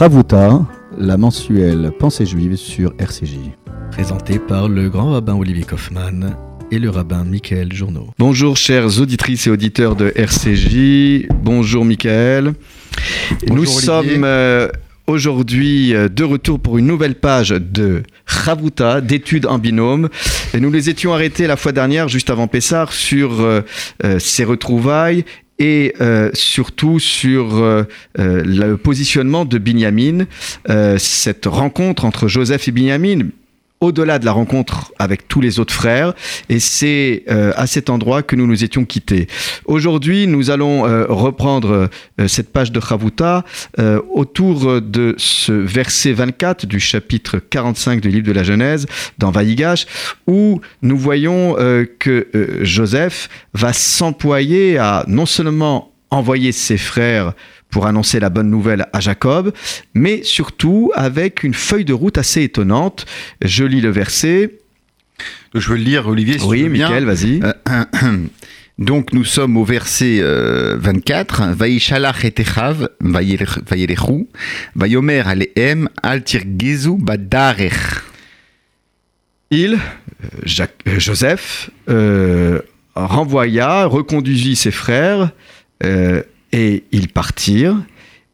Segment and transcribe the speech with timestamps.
[0.00, 3.36] Chavuta, la mensuelle Pensée juive sur RCJ.
[3.90, 6.36] Présenté par le grand rabbin Olivier Kaufmann
[6.70, 8.06] et le rabbin Michael Journeau.
[8.18, 11.26] Bonjour chers auditrices et auditeurs de RCJ.
[11.42, 12.54] Bonjour Michael.
[13.46, 14.68] Nous sommes euh,
[15.06, 20.08] aujourd'hui euh, de retour pour une nouvelle page de Chavuta, d'études en binôme.
[20.54, 23.60] Et nous les étions arrêtés la fois dernière, juste avant Pessar, sur euh,
[24.18, 25.26] ces retrouvailles
[25.60, 25.94] et
[26.34, 27.86] surtout sur
[28.16, 30.24] le positionnement de Binyamin,
[30.98, 33.28] cette rencontre entre Joseph et Binyamin
[33.80, 36.12] au-delà de la rencontre avec tous les autres frères,
[36.50, 39.26] et c'est euh, à cet endroit que nous nous étions quittés.
[39.64, 41.88] Aujourd'hui, nous allons euh, reprendre
[42.20, 43.44] euh, cette page de Chavuta
[44.10, 48.86] autour de ce verset 24 du chapitre 45 du livre de la Genèse
[49.18, 49.86] dans Vaïgash,
[50.26, 51.54] où nous voyons
[51.98, 52.28] que
[52.62, 57.32] Joseph va s'employer à non seulement envoyer ses frères
[57.70, 59.52] pour annoncer la bonne nouvelle à Jacob,
[59.94, 63.06] mais surtout avec une feuille de route assez étonnante.
[63.42, 64.58] Je lis le verset.
[65.54, 66.38] Je veux le lire, Olivier.
[66.38, 67.40] Si oui, tu Michael, vas-y.
[67.42, 68.18] Euh,
[68.78, 71.42] donc nous sommes au verset 24.
[71.42, 74.28] Euh, Vaïshalach et Techav, Vaïelechu,
[74.74, 75.88] Vaïomer alehem,
[76.98, 77.72] badarech.
[79.52, 81.70] Il, euh, Joseph,
[82.94, 85.32] renvoya, reconduisit ses frères
[86.52, 87.76] et ils partirent.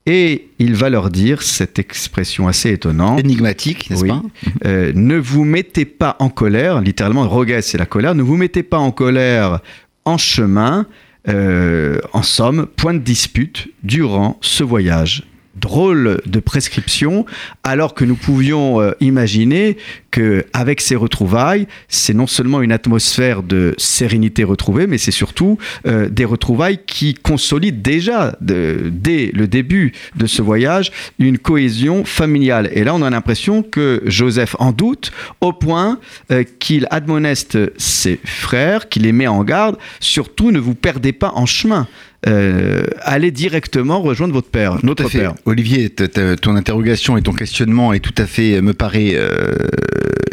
[0.08, 3.18] Et il va leur dire cette expression assez étonnante.
[3.18, 4.22] Énigmatique, n'est-ce pas?
[4.64, 8.62] Euh, Ne vous mettez pas en colère, littéralement, roguez, c'est la colère, ne vous mettez
[8.62, 9.58] pas en colère
[10.04, 10.86] en chemin,
[11.28, 15.24] euh, en somme, point de dispute durant ce voyage
[15.60, 17.26] drôle de prescription,
[17.64, 19.76] alors que nous pouvions euh, imaginer
[20.10, 25.58] que avec ces retrouvailles, c'est non seulement une atmosphère de sérénité retrouvée, mais c'est surtout
[25.86, 32.70] euh, des retrouvailles qui consolident déjà dès le début de ce voyage une cohésion familiale.
[32.72, 35.98] Et là, on a l'impression que Joseph en doute au point
[36.30, 39.76] euh, qu'il admoneste ses frères, qu'il les met en garde.
[40.00, 41.86] Surtout, ne vous perdez pas en chemin.
[42.26, 45.34] Euh, allez directement rejoindre votre père, notre père.
[45.44, 49.54] Olivier, ton interrogation et ton questionnement est tout à fait, me paraît euh,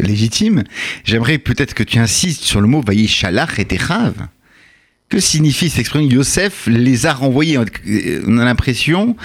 [0.00, 0.64] légitime.
[1.04, 4.14] J'aimerais peut-être que tu insistes sur le mot Vaïchalach et Techav.
[5.10, 7.58] Que signifie expression Yosef les a renvoyés.
[8.26, 9.16] On a l'impression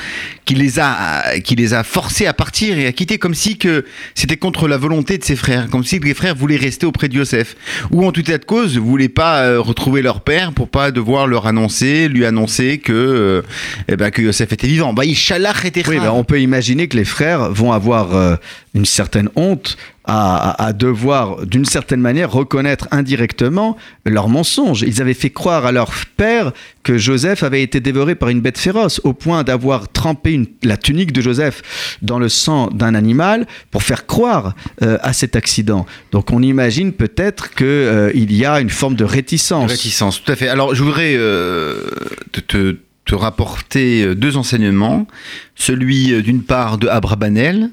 [0.44, 3.86] qu'il les a, qu'il les a forcés à partir et à quitter, comme si que
[4.14, 7.16] c'était contre la volonté de ses frères, comme si les frères voulaient rester auprès de
[7.16, 7.56] Yosef,
[7.92, 11.28] ou en tout état de cause, voulaient pas euh, retrouver leur père pour pas devoir
[11.28, 13.42] leur annoncer, lui annoncer que, euh,
[13.88, 14.94] eh ben, que Yosef était vivant.
[14.94, 15.88] Bah, était.
[15.88, 18.36] Oui, ben, on peut imaginer que les frères vont avoir euh,
[18.76, 24.82] une certaine honte à, devoir, d'une certaine manière, reconnaître indirectement leur mensonge.
[24.82, 26.52] Ils avaient fait croire à leur père
[26.84, 31.12] que Joseph avait été dévoré par une bête féroce, au point d'avoir trempé la tunique
[31.12, 35.86] de Joseph dans le sang d'un animal pour faire croire euh, à cet accident.
[36.12, 39.70] Donc on imagine peut-être qu'il euh, y a une forme de réticence.
[39.70, 40.48] Réticence, tout à fait.
[40.48, 41.90] Alors je voudrais euh,
[42.32, 45.06] te, te, rapporter deux enseignements.
[45.56, 47.70] Celui d'une part de Abrabanel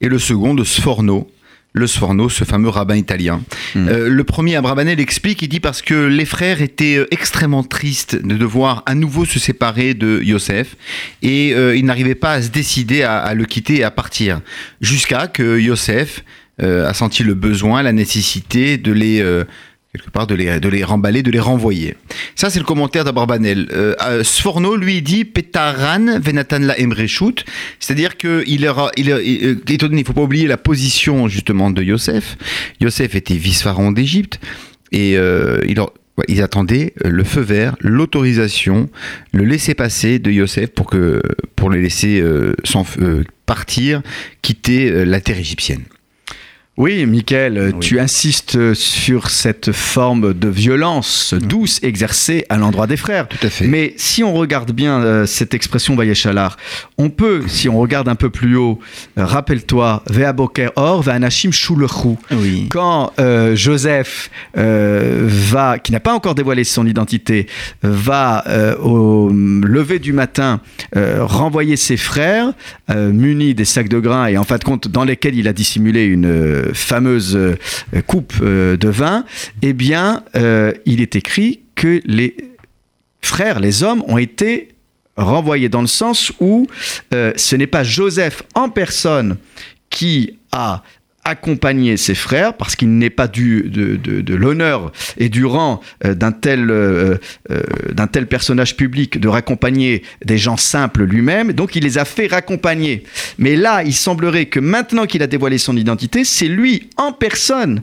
[0.00, 1.28] et le second de Sforno
[1.74, 3.42] le Sforno, ce fameux rabbin italien.
[3.74, 3.88] Hmm.
[3.88, 8.14] Euh, le premier Abrabanel explique, il dit parce que les frères étaient euh, extrêmement tristes
[8.14, 10.76] de devoir à nouveau se séparer de Yosef
[11.22, 14.40] et euh, ils n'arrivaient pas à se décider à, le quitter et à partir
[14.80, 16.24] jusqu'à que Yosef
[16.60, 19.24] a senti le besoin, la nécessité de les
[19.94, 21.94] quelque part de les, de les remballer, de les renvoyer.
[22.34, 23.68] Ça, c'est le commentaire d'Abarbanel.
[23.72, 27.44] Euh, euh, Sforno, lui, dit Petaran venatan la emreshut,
[27.78, 29.08] c'est-à-dire qu'il il, il,
[29.68, 32.36] il, il faut pas oublier la position justement de Yosef.
[32.80, 34.40] Yosef était vice-pharaon d'Égypte
[34.90, 35.80] et euh, il,
[36.28, 38.90] ils attendaient le feu vert, l'autorisation,
[39.32, 41.22] le laisser-passer de Yosef pour, que,
[41.54, 42.84] pour les laisser euh, sans,
[43.46, 44.02] partir,
[44.42, 45.82] quitter la terre égyptienne.
[46.76, 53.28] Oui, Michael, tu insistes sur cette forme de violence douce exercée à l'endroit des frères.
[53.28, 53.68] Tout à fait.
[53.68, 56.56] Mais si on regarde bien euh, cette expression Vayechalar,
[56.98, 58.80] on peut, si on regarde un peu plus haut,
[59.18, 62.16] euh, rappelle-toi, Ve'aboker or, Ve'anashim shulechu.
[62.32, 62.66] Oui.
[62.70, 67.46] Quand euh, Joseph va, qui n'a pas encore dévoilé son identité,
[67.82, 68.44] va
[68.82, 70.60] au lever du matin
[70.94, 72.52] renvoyer ses frères
[72.88, 76.04] munis des sacs de grains et en fin de compte dans lesquels il a dissimulé
[76.04, 77.56] une fameuse euh,
[78.06, 79.24] coupe euh, de vin,
[79.62, 82.36] eh bien, euh, il est écrit que les
[83.20, 84.68] frères, les hommes, ont été
[85.16, 86.66] renvoyés dans le sens où
[87.12, 89.36] ce n'est pas Joseph en personne
[89.88, 90.82] qui a
[91.24, 96.14] accompagner ses frères parce qu'il n'est pas du, de, de, l'honneur et du rang euh,
[96.14, 97.16] d'un tel, euh,
[97.50, 97.62] euh,
[97.92, 101.52] d'un tel personnage public de raccompagner des gens simples lui-même.
[101.52, 103.04] Donc il les a fait raccompagner.
[103.38, 107.82] Mais là, il semblerait que maintenant qu'il a dévoilé son identité, c'est lui en personne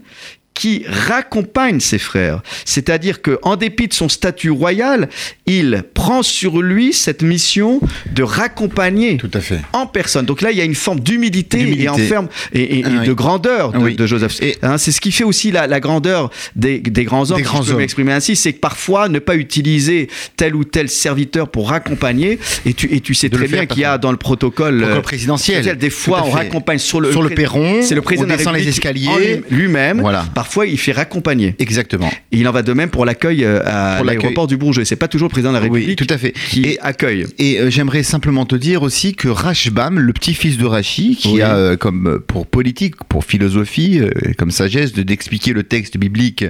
[0.62, 2.42] qui raccompagne ses frères.
[2.66, 5.10] C'est-à-dire que, en dépit de son statut royal,
[5.48, 7.80] il prend sur lui cette mission
[8.13, 9.60] de raccompagner Tout à fait.
[9.74, 10.25] en personne.
[10.28, 13.08] Donc là, il y a une forme d'humilité et, et, et- Ah et oui.
[13.08, 13.96] de grandeur de, Oui.
[13.96, 14.40] de Joseph.
[14.62, 17.50] Hein, c'est ce qui fait aussi la, la grandeur des, des grands hommes, Des si
[17.50, 21.50] grands je peux m'exprimer ainsi, c'est que parfois, ne pas utiliser tel ou tel serviteur
[21.50, 22.38] pour raccompagner,
[22.68, 24.98] et tu, et tu sais De très bien qu'il y a dans le protocole, Protocole
[25.00, 25.75] euh, présidentiel.
[25.78, 28.38] des fois, on raccompagne sur le, Sur le perron, c'est le président on de la
[28.38, 29.42] descend les escaliers.
[29.50, 30.02] lui-même.
[30.02, 30.24] Voilà.
[30.36, 31.56] Parfois, il fait raccompagner.
[31.59, 32.09] Exactement.
[32.31, 34.86] Et il en va de même pour l'accueil euh, à l'aéroport du Bourget.
[34.86, 36.33] C'est pas toujours le président de la Oui, République tout à fait.
[36.50, 37.25] qui Et- accueille.
[37.39, 41.42] Et euh, j'aimerais simplement te dire aussi que Rashbam, le petit-fils de Rachi, qui Oui.
[41.42, 46.45] a euh, comme pour politique, pour philosophie, euh, comme sagesse de d'expliquer le texte biblique,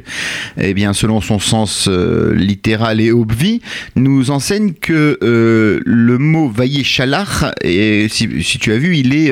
[0.59, 1.87] eh bien selon son sens
[2.35, 3.61] littéral et obvi,
[3.95, 9.31] nous enseigne que le mot vaillé shalach, et si, si tu as vu, il est,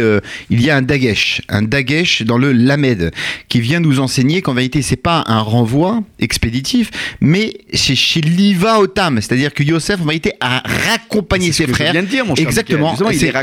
[0.50, 3.12] il y a un dagesh, un dagesh dans le lamed,
[3.48, 6.92] qui vient nous enseigner qu'en vérité c'est pas un renvoi expéditif,
[7.22, 11.84] mais c'est chez l'iva otam, c'est-à-dire que Yosef en vérité a raccompagné ses que je
[11.84, 12.96] viens de dire, mon cher Exactement.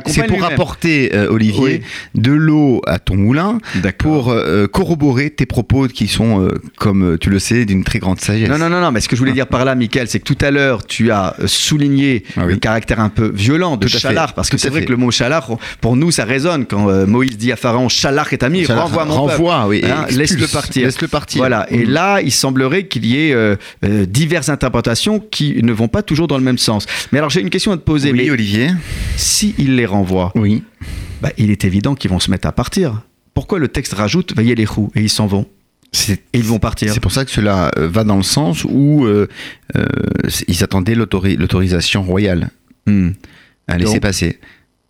[0.07, 1.81] C'est pour apporter, euh, Olivier, Oui.
[2.15, 3.59] de l'eau à ton moulin
[3.99, 7.99] pour euh, corroborer tes propos qui sont, euh, comme euh, tu le sais, d'une très
[7.99, 8.49] grande sagesse.
[8.49, 10.25] Non, non, non, non, mais ce que je voulais dire par là, Michael, c'est que
[10.25, 12.53] tout à l'heure, tu as euh, souligné Ah oui.
[12.55, 14.87] le caractère un peu violent de Tout à fait, Chalar, parce que c'est vrai fait.
[14.87, 15.49] que le mot Chalar,
[15.81, 19.27] pour nous, ça résonne quand euh, Moïse dit à Pharaon, Chalar est ami, renvoie mon
[19.27, 19.33] peuple.
[19.33, 20.87] renvoie, oui, Hein, laisse-le partir.
[20.97, 21.39] Laisse-le partir.
[21.41, 21.91] Voilà, et Mhm.
[21.91, 26.27] là, il semblerait qu'il y ait euh, euh, diverses interprétations qui ne vont pas toujours
[26.27, 26.87] dans le même sens.
[27.13, 28.71] Mais alors, j'ai une question à te poser, Oui, mais Olivier.
[29.17, 30.63] si il les renvoie, Oui.
[31.21, 33.03] bah, il est évident qu'ils vont se mettre à partir.
[33.35, 35.47] Pourquoi le texte rajoute veillez les roues et ils s'en vont?
[36.09, 39.07] Et ils vont partir c'est pour ça que cela euh, va dans le sens où
[39.07, 39.29] euh,
[39.77, 39.87] euh,
[40.49, 42.51] ils attendaient l'autori- l'autorisation royale
[42.87, 43.11] Hmm.
[43.69, 44.39] à laisser Donc- passer.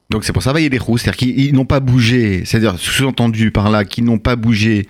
[0.08, 3.70] Donc c'est pour ça, les roues, c'est-à-dire qu'ils ils n'ont pas bougé, c'est-à-dire sous-entendu par
[3.70, 4.86] là qu'ils n'ont pas bougé,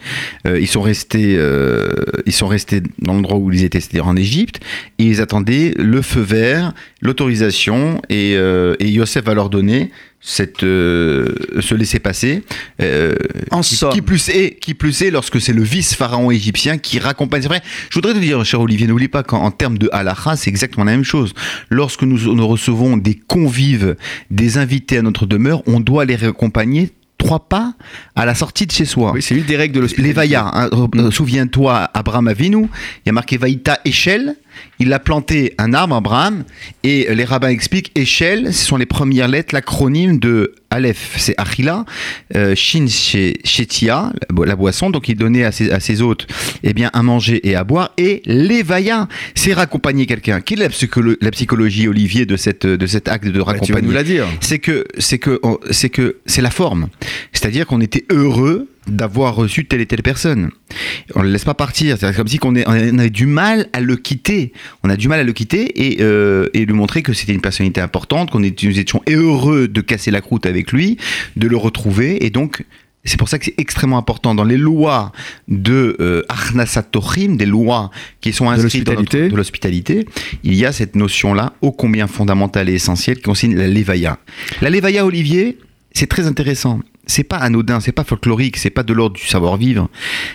[0.46, 1.88] euh, ils sont restés, euh,
[2.26, 4.60] ils sont restés dans l'endroit où ils étaient, c'est-à-dire en Égypte,
[4.98, 9.90] et ils attendaient le feu vert, l'autorisation, et, euh, et Yosef va leur donner
[10.28, 12.42] cette, euh, ce laisser passer.
[12.82, 13.14] euh,
[13.52, 13.92] En qui, somme.
[13.92, 17.42] qui plus est, qui plus est, lorsque c'est le vice-pharaon égyptien qui raccompagne.
[17.42, 17.62] C'est vrai.
[17.90, 20.84] Je voudrais te dire, cher Olivier, n'oublie pas qu'en en termes de halakha, c'est exactement
[20.84, 21.32] la même chose.
[21.70, 23.94] Lorsque nous, nous recevons des convives,
[24.32, 27.74] des invités à notre demeure, on doit les raccompagner trois pas
[28.16, 29.12] à la sortie de chez soi.
[29.12, 30.12] Oui, c'est une des règles de Les l'hospitalité.
[30.14, 34.34] Vaillas, hein, euh, souviens-toi, Abraham Avinu, il y a marqué Vaïta échelle,
[34.78, 36.44] il a planté un arbre, Abraham,
[36.84, 41.84] et les rabbins expliquent échelle, ce sont les premières lettres, l'acronyme de Aleph, c'est Achila,
[42.34, 46.02] euh, Shin, c'est Shetia, la bo- la boisson, donc il donnait à ses, à ses
[46.02, 46.26] hôtes
[46.62, 50.40] eh bien, à manger et à boire, et Levaya, c'est raccompagner quelqu'un.
[50.40, 53.38] Quelle est la, psycholo- la psychologie, Olivier, de, cette, de cet acte de Bah, tu
[53.38, 54.26] vas raccompagner nous la dire.
[54.40, 56.88] c'est que c'est que c'est la forme.
[57.32, 60.50] C'est-à-dire qu'on était heureux d'avoir reçu telle et telle personne.
[61.14, 61.96] On le laisse pas partir.
[61.98, 64.52] C'est comme si qu'on est- on avait du mal à le quitter.
[64.82, 67.40] On a du mal à le quitter et, euh, et lui montrer que c'était une
[67.40, 70.96] personnalité importante, qu'on est- nous étions heureux de casser la croûte avec lui,
[71.36, 72.64] de le retrouver et donc.
[73.08, 75.12] C'est pour ça que c'est extrêmement important dans les lois
[75.46, 76.22] de euh,
[77.36, 79.28] des lois qui sont inscrites dans notre- l'hospitalité.
[79.30, 80.06] de l'hospitalité,
[80.42, 84.18] il y a cette notion-là ô combien fondamentale et essentielle qui concerne la levaya.
[84.60, 85.58] La levaya, Olivier,
[85.92, 86.80] c'est très intéressant.
[87.06, 89.88] C'est pas anodin, c'est pas folklorique, c'est pas de l'ordre du savoir-vivre.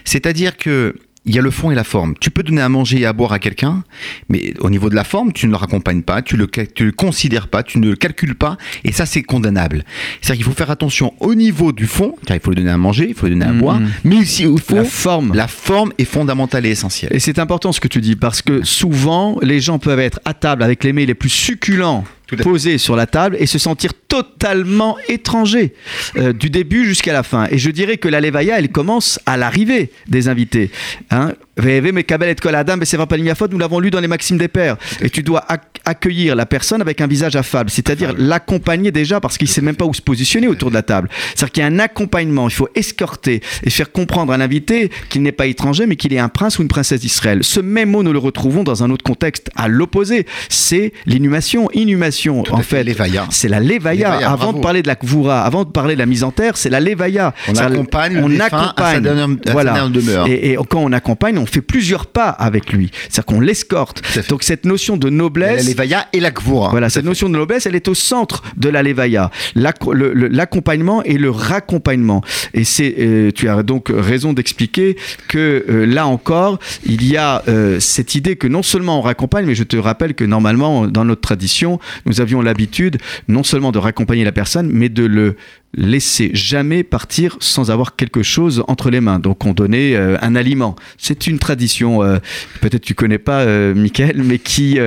[0.05, 0.95] C'est-à-dire que
[1.27, 2.15] il y a le fond et la forme.
[2.19, 3.83] Tu peux donner à manger et à boire à quelqu'un,
[4.27, 6.91] mais au niveau de la forme, tu ne le raccompagnes pas, tu le, tu le
[6.91, 9.85] considères pas, tu ne le calcules pas, et ça, c'est condamnable.
[10.19, 12.77] C'est-à-dire qu'il faut faire attention au niveau du fond, car il faut lui donner à
[12.77, 13.59] manger, il faut lui donner à Mhm.
[13.59, 15.35] boire, mais aussi au fond, La forme.
[15.35, 17.11] la forme est fondamentale et essentielle.
[17.13, 20.33] Et c'est important ce que tu dis parce que souvent les gens peuvent être à
[20.33, 22.03] table avec les mets les plus succulents
[22.41, 25.73] posés sur la table et se sentir totalement étrangers
[26.17, 27.47] euh, du début jusqu'à la fin.
[27.49, 30.69] Et je dirais que la levaya, elle commence à l'arrivée des invités.
[31.11, 34.37] Hein me kabel et kol adam beseva palim yafot, nous l'avons lu dans les Maximes
[34.37, 34.77] des Pères.
[35.01, 39.37] Et tu dois ac- accueillir la personne avec un visage affable, c'est-à-dire l'accompagner déjà parce
[39.37, 41.09] qu'il sait même pas où se positionner autour de la table.
[41.35, 45.21] C'est-à-dire qu'il y a un accompagnement, il faut escorter et faire comprendre à l'invité qu'il
[45.21, 47.43] n'est pas étranger mais qu'il est un prince ou une princesse d'Israël.
[47.43, 51.69] Ce même mot, nous le retrouvons dans un autre contexte à l'opposé, c'est l'inhumation.
[51.73, 52.83] Inhumation, en fait,
[53.29, 54.00] c'est la levaya.
[54.09, 54.57] Levaya, avant bravo.
[54.57, 56.79] de parler de la kvoura, avant de parler de la mise en terre, c'est la
[56.79, 57.33] levaya.
[57.49, 59.01] On accompagne le on défunt à sa accompagne.
[59.03, 59.87] dernière- à sa voilà.
[59.89, 60.27] demeure.
[60.27, 62.91] Et, et quand on accompagne, on fait plusieurs pas avec lui.
[63.09, 64.01] C'est-à-dire qu'on l'escorte.
[64.29, 65.63] Donc cette notion de noblesse.
[65.65, 66.69] La Levaya et la Gvura.
[66.69, 69.31] Voilà, cette notion de noblesse, elle est au centre de la Levaya.
[69.55, 72.21] L'accompagnement et le raccompagnement.
[72.53, 77.43] Et c'est, euh, tu as donc raison d'expliquer que euh, là encore, il y a
[77.47, 81.05] euh, cette idée que non seulement on raccompagne, mais je te rappelle que normalement, dans
[81.05, 83.90] notre tradition, nous avions l'habitude non seulement de raccompagner
[84.23, 85.35] la personne, mais de le
[85.73, 89.19] laisser jamais partir sans avoir quelque chose entre les mains.
[89.19, 90.75] Donc on donnait euh, un aliment.
[90.97, 92.17] C'est une tradition, euh,
[92.59, 94.77] peut-être tu connais pas, euh, Michael, mais qui,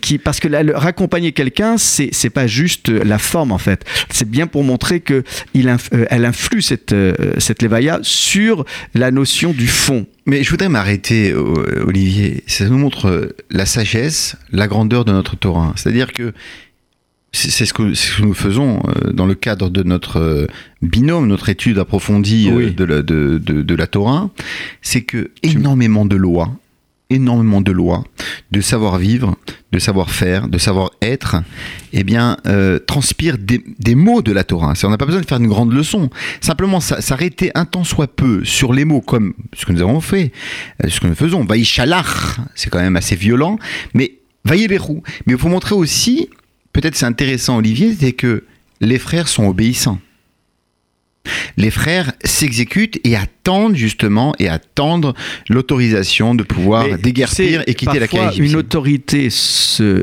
[0.00, 3.84] qui parce que là, raccompagner quelqu'un, c'est c'est pas juste la forme en fait.
[4.10, 5.74] C'est bien pour montrer que il
[6.10, 6.94] elle influe cette
[7.38, 10.06] cette levaya sur la notion du fond.
[10.26, 12.44] Mais je voudrais m'arrêter, Olivier.
[12.46, 15.72] Ça nous montre la sagesse, la grandeur de notre Torah.
[15.76, 16.32] C'est-à-dire que
[17.34, 20.46] c'est ce, que, nous faisons euh, dans le cadre de notre euh,
[20.82, 24.30] binôme, notre étude approfondie euh, de, la, de, la Torah,
[24.82, 26.54] c'est que énormément de lois,
[27.10, 28.04] énormément de lois,
[28.52, 29.36] de savoir-vivre,
[29.72, 31.42] de savoir-faire, de savoir-être,
[31.92, 32.36] eh bien,
[32.86, 34.72] transpirent des, mots de la Torah.
[34.84, 36.10] On n'a pas besoin de faire une grande leçon.
[36.40, 40.32] Simplement, s'arrêter un temps soit peu sur les mots, comme ce que nous avons fait,
[40.88, 41.44] ce que nous faisons.
[41.44, 43.58] Vaïchalach, c'est quand même assez violent,
[43.92, 45.02] mais Vaïberou.
[45.26, 46.30] Mais il faut montrer aussi
[46.74, 48.44] peut-être c'est intéressant, Olivier, c'est que
[48.82, 49.98] les frères sont obéissants.
[51.56, 55.14] Les frères s'exécutent et attendent justement et attendent
[55.48, 58.38] l'autorisation de pouvoir déguerpir et quitter la carrière.
[58.38, 60.02] Une autorité se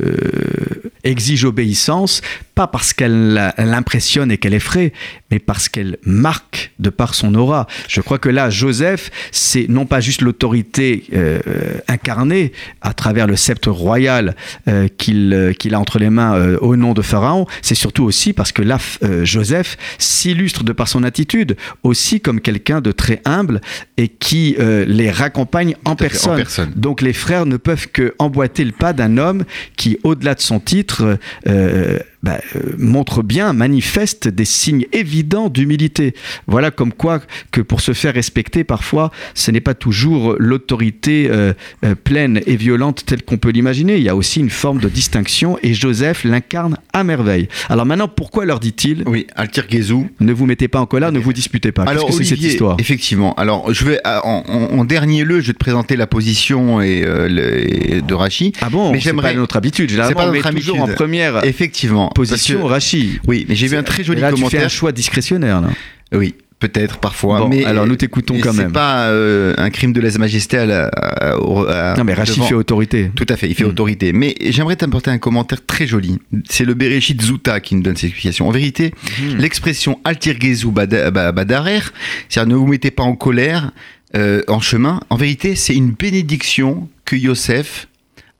[1.03, 2.21] exige obéissance,
[2.55, 4.93] pas parce qu'elle l'impressionne et qu'elle effraie,
[5.29, 7.67] mais parce qu'elle marque de par son aura.
[7.87, 11.39] Je crois que là, Joseph, c'est non pas juste l'autorité euh,
[11.87, 14.35] incarnée à travers le sceptre royal
[14.67, 18.51] euh, euh, qu'il a entre les mains au nom de Pharaon, c'est surtout aussi parce
[18.51, 18.77] que là,
[19.23, 23.61] Joseph s'illustre de par son attitude aussi comme quelqu'un de très humble
[23.97, 26.33] et qui les raccompagne en personne.
[26.33, 26.71] en personne.
[26.75, 29.43] Donc les frères ne peuvent que emboîter le pas d'un homme
[29.77, 31.17] qui, au-delà de son titre, titre euh,
[31.47, 36.13] euh bah, euh, montre bien, manifeste des signes évidents d'humilité.
[36.45, 37.19] Voilà comme quoi
[37.51, 42.55] que pour se faire respecter, parfois, ce n'est pas toujours l'autorité euh, euh, pleine et
[42.55, 43.97] violente telle qu'on peut l'imaginer.
[43.97, 47.47] Il y a aussi une forme de distinction et Joseph l'incarne à merveille.
[47.69, 50.07] Alors maintenant, pourquoi leur dit-il Oui, Altir Gezou.
[50.19, 51.83] Ne vous mettez pas en colère, ne vous disputez pas.
[51.83, 52.75] Alors, Olivier, cette histoire?
[52.79, 53.33] Effectivement.
[53.33, 58.53] Alors, je vais en, dernier lieu, je vais te présenter la position et, de Rachi.
[58.61, 58.91] Ah bon?
[58.91, 59.89] Mais j'aimerais notre habitude.
[59.89, 60.79] C'est pas notre habitude.
[60.79, 61.43] en première.
[61.45, 63.19] Effectivement position Rachi.
[63.27, 64.49] Oui, mais j'ai vu un très joli là, commentaire.
[64.49, 65.69] Tu fais un choix discrétionnaire là.
[66.13, 67.47] Oui, peut-être parfois.
[67.49, 68.67] mais alors nous t'écoutons quand même.
[68.67, 70.91] C'est pas euh, un crime de lèse-majesté à, la,
[71.97, 73.11] Non mais Rachid fait autorité.
[73.15, 73.69] Tout à fait, il fait hmm.
[73.69, 74.13] autorité.
[74.13, 76.19] Mais j'aimerais t'apporter un commentaire très joli.
[76.49, 78.47] C'est le Bereshit Zouta qui nous donne cette explication.
[78.47, 79.37] En vérité, hmm.
[79.37, 81.81] l'expression Altirgezu Badarer,
[82.29, 83.71] c'est-à-dire ne vous mettez pas en colère
[84.15, 87.87] euh, en chemin, en vérité, c'est une bénédiction que Yosef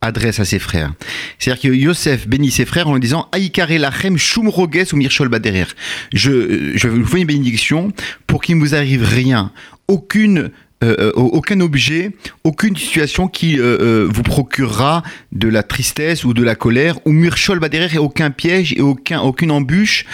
[0.01, 0.93] adresse à ses frères.
[1.38, 5.29] C'est-à-dire que Yosef bénit ses frères en lui disant Aïkare lachem shum roges ou mirchol
[5.29, 5.67] baderer.
[6.13, 7.93] Je, je vous fais une bénédiction
[8.27, 9.51] pour qu'il ne vous arrive rien,
[9.88, 10.51] aucune
[10.83, 12.11] euh, euh, aucun objet,
[12.43, 17.59] aucune situation qui euh, vous procurera de la tristesse ou de la colère, ou Murchol
[17.59, 20.05] derrière et aucun piège et aucun, aucune embûche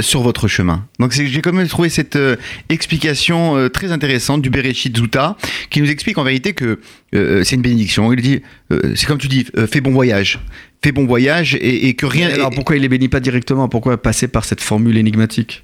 [0.00, 0.86] sur votre chemin.
[0.98, 2.18] Donc j'ai quand même trouvé cette
[2.68, 5.36] explication très intéressante du Bereshit Zuta,
[5.70, 6.78] qui nous explique en vérité que
[7.12, 8.12] c'est une bénédiction.
[8.12, 8.42] Il dit,
[8.94, 10.38] c'est comme tu dis, fais bon voyage
[10.82, 12.28] fais bon voyage et, et que rien.
[12.28, 13.68] Alors pourquoi il les bénit pas directement?
[13.68, 15.63] Pourquoi passer par cette formule énigmatique?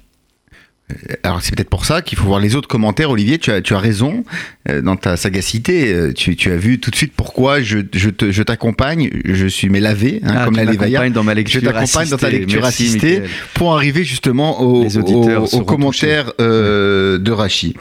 [1.23, 3.37] alors c'est peut-être pour ça qu'il faut voir les autres commentaires, Olivier.
[3.37, 4.23] Tu as, tu as raison
[4.69, 5.93] euh, dans ta sagacité.
[5.93, 9.09] Euh, tu, tu, as vu tout de suite pourquoi je, je t'accompagne.
[9.25, 12.29] Je, suis mais lavé, hein, ah, comme la dans ma lecture Je t'accompagne dans ta
[12.29, 17.75] lecture assistée pour arriver justement aux, aux, commentaires de Rachi.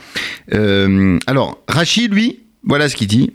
[0.53, 3.33] alors Rachi, lui, voilà ce qu'il dit.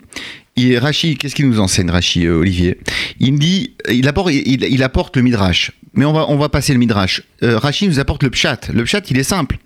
[0.58, 2.78] Et Rachi, qu'est-ce qu'il nous enseigne, Rachi, Olivier?
[3.20, 5.72] Il dit, il apporte, il, il apporte le midrash.
[5.96, 7.22] Mais on va, on va passer le midrash.
[7.42, 8.68] Euh, Rachid nous apporte le pshat.
[8.72, 9.58] Le pshat, il est simple.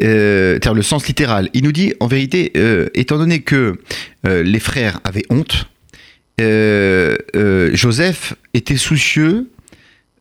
[0.00, 1.50] Euh, c'est-à-dire le sens littéral.
[1.52, 3.78] Il nous dit, en vérité, euh, étant donné que
[4.26, 5.66] euh, les frères avaient honte,
[6.38, 9.48] Joseph était soucieux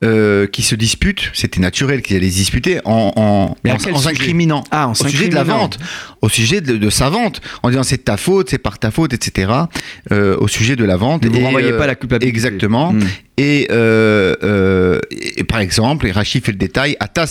[0.03, 4.65] euh, qui se disputent, c'était naturel qu'ils allaient se disputer en, en, en, s'incriminant.
[4.69, 5.79] Ah, au sujet de la vente,
[6.21, 9.51] au sujet de, sa vente, en disant c'est ta faute, c'est par ta faute, etc.
[10.11, 11.23] Euh, au sujet de la vente.
[11.23, 12.27] Ne vous renvoyez pas la culpabilité.
[12.27, 12.91] Exactement.
[12.91, 13.03] Hmm.
[13.37, 17.25] Et, euh, et, par exemple, et Rachid fait le détail, Ata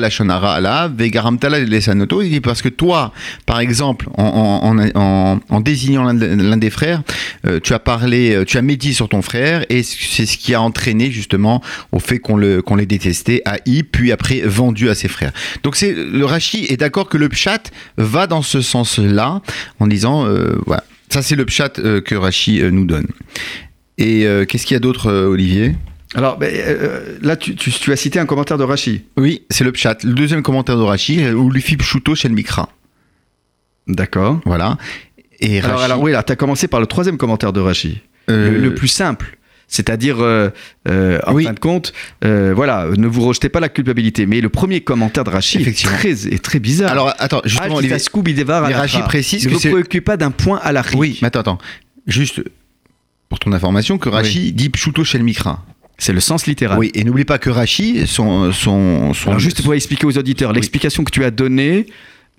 [0.00, 3.12] la shonara ala, lesanoto, il dit parce que toi,
[3.46, 7.02] par exemple, en, désignant l'un des frères,
[7.62, 11.10] tu as parlé, tu as médit sur ton frère, et c'est ce qui a entraîné
[11.10, 11.62] justement
[11.92, 15.32] au fait qu'on le qu'on l'ait détesté, haï, puis après vendu à ses frères.
[15.62, 19.42] Donc c'est le Rashi est d'accord que le pshat va dans ce sens-là,
[19.80, 20.84] en disant euh, voilà.
[21.08, 23.06] Ça, c'est le pchat euh, que Rachi euh, nous donne.
[23.98, 25.74] Et euh, qu'est-ce qu'il y a d'autre, euh, Olivier?
[26.14, 29.02] Alors ben, euh, là, tu, tu- tu as cité un commentaire de Rachi.
[29.16, 29.96] Oui, c'est le pchat.
[30.04, 32.68] Le deuxième commentaire de Rachi, ou Lufi Pshuto chez le Mikra.
[33.88, 34.40] D'accord.
[34.44, 34.78] Voilà.
[35.40, 38.00] Et Alors, Rachi, alors oui, là, tu as commencé par le troisième commentaire de Rachi.
[38.30, 39.36] euh, le, le plus simple.
[39.68, 40.50] C'est-à-dire, euh,
[41.26, 41.44] en Oui.
[41.44, 44.24] fin de compte, voilà, ne vous rejetez pas la culpabilité.
[44.26, 46.92] Mais le premier commentaire de Rachi est très, est très bizarre.
[46.92, 47.96] Alors, attends, justement, Olivier.
[48.76, 50.98] Rachi précise Ne que vous préoccupez pas d'un point à la rique.
[50.98, 51.58] Oui, mais attends, attends.
[52.06, 52.42] Juste
[53.28, 55.64] pour ton information, que Rachi dit Pshuto chez le Mikra.
[55.98, 56.78] C'est le sens littéral.
[56.78, 60.52] Oui, et n'oublie pas que Rachi, son, son, son- Alors juste pour expliquer aux auditeurs,
[60.52, 61.86] l'explication que tu as donnée,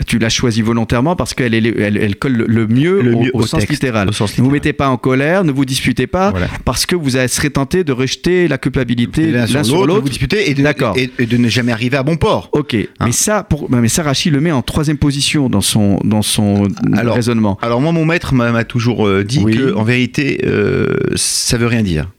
[0.06, 3.32] tu l'as choisie volontairement parce qu'elle est- elle, elle colle le mieux, Le au, mieux
[3.34, 4.08] au au sens texte, littéral.
[4.10, 4.54] au sens Ne vous littéral.
[4.54, 6.48] mettez pas en colère, ne vous disputez pas, Voilà.
[6.66, 10.54] parce que vous serez tenté de rejeter la culpabilité l'un sur l'autre, vous disputer et
[10.54, 10.96] de, D'accord.
[10.98, 12.50] et, et de ne jamais arriver à bon port.
[12.52, 13.06] Ok, Hein.
[13.08, 16.68] mais ça, pour, mais ça, Rachid le met en troisième position dans son, dans son
[16.96, 17.58] Alors, raisonnement.
[17.62, 19.56] Alors moi, mon maître m'a toujours euh, dit Oui.
[19.58, 22.10] que, en vérité, euh, ça veut rien dire.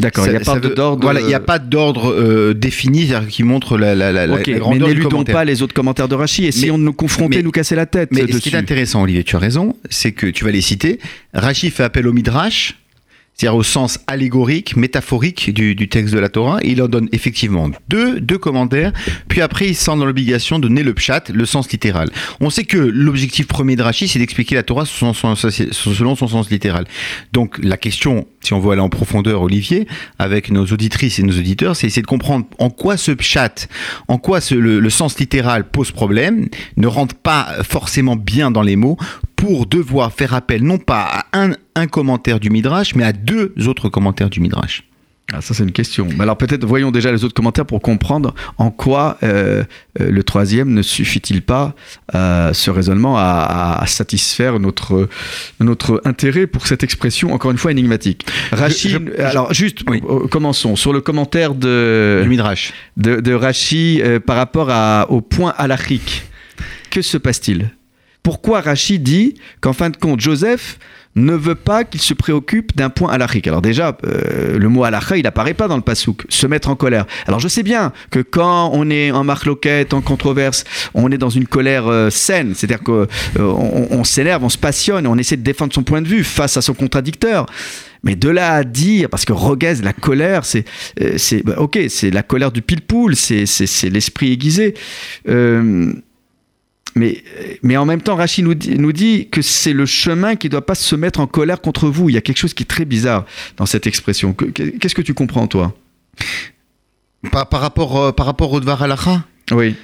[0.00, 1.02] D'accord, il n'y a pas d'ordre.
[1.02, 4.34] Voilà, il n'y a pas d'ordre euh, défini c'est-à-dire qui montre la, la, la, la-
[4.34, 6.14] Ok, la grandeur n'éludons pas les autres commentaires de
[6.52, 9.02] si Mais- on nous confrontait, mais- nous casser la tête Mais ce qui est intéressant,
[9.02, 11.00] Olivier, tu as raison, c'est que tu vas les citer.
[11.34, 12.76] Rachi fait appel au midrash,
[13.38, 17.70] c'est-à-dire au sens allégorique, métaphorique du, du texte de la Torah, il en donne effectivement
[17.88, 18.92] deux, deux commentaires,
[19.28, 22.10] puis après il se sent dans l'obligation de donner le pshat, le sens littéral.
[22.40, 26.26] On sait que l'objectif premier de Rachi, c'est d'expliquer la Torah selon son, selon son
[26.26, 26.86] sens littéral.
[27.32, 29.86] Donc la question, si on veut aller en profondeur, Olivier,
[30.18, 33.68] avec nos auditrices et nos auditeurs, c'est essayer de comprendre en quoi ce pshat,
[34.08, 38.62] en quoi ce- le, le sens littéral pose problème, ne rentre pas forcément bien dans
[38.62, 38.96] les mots,
[39.38, 43.54] pour devoir faire appel non pas à un, un commentaire du Midrash, mais à deux
[43.68, 44.82] autres commentaires du Midrash.
[45.32, 46.08] Ah, ça, c'est une question.
[46.16, 49.62] Mais alors, peut-être voyons déjà les autres commentaires pour comprendre en quoi euh,
[50.00, 51.74] euh, le troisième ne suffit-il pas,
[52.14, 55.08] euh, ce raisonnement, à, à satisfaire notre,
[55.60, 58.26] notre intérêt pour cette expression, encore une fois, énigmatique.
[58.52, 60.00] Rachid, Je- je- alors, juste, Oui.
[60.30, 60.76] commençons.
[60.76, 62.72] Sur le commentaire de, du Midrash.
[62.96, 66.24] de, de Rachi euh, par rapport à, au point halachique.
[66.90, 67.70] Que se passe-t-il?
[68.22, 70.78] Pourquoi Rachi dit qu'en fin de compte, Joseph
[71.18, 75.16] ne veut pas qu'il se préoccupe d'un point halachique Alors déjà, euh, le mot halacha,
[75.16, 77.06] il apparaît pas dans le pasouk, se mettre en colère.
[77.26, 81.30] Alors je sais bien que quand on est en marloquette, en controverse, on est dans
[81.30, 83.06] une colère euh, saine, c'est-à-dire qu'on
[83.38, 86.56] on, on s'énerve, on se passionne, on essaie de défendre son point de vue face
[86.56, 87.46] à son contradicteur.
[88.04, 90.64] Mais de là à dire, parce que Roguez, la colère, c'est,
[91.00, 94.74] euh, c'est bah, ok, c'est la colère du pile-poule, c'est, c'est l'esprit aiguisé.
[96.98, 97.22] Mais,
[97.62, 100.50] mais en même temps, Rachid nous dit, nous dit que c'est le chemin qui ne
[100.52, 102.08] doit pas se mettre en colère contre vous.
[102.08, 103.24] Il y a quelque chose qui est très bizarre
[103.56, 104.32] dans cette expression.
[104.32, 105.74] Que- que- Qu'est-ce que tu comprends, toi?
[107.30, 108.82] Par, par rapport, euh, par rapport au Dvar
[109.52, 109.74] Oui.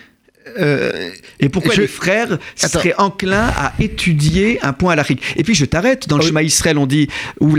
[0.59, 2.69] Euh, Et pourquoi Je- les frères Attends.
[2.69, 6.29] seraient enclins à étudier un point halachique Et puis je t'arrête, dans le oui.
[6.29, 7.09] chemin Israël, on dit
[7.41, 7.57] ou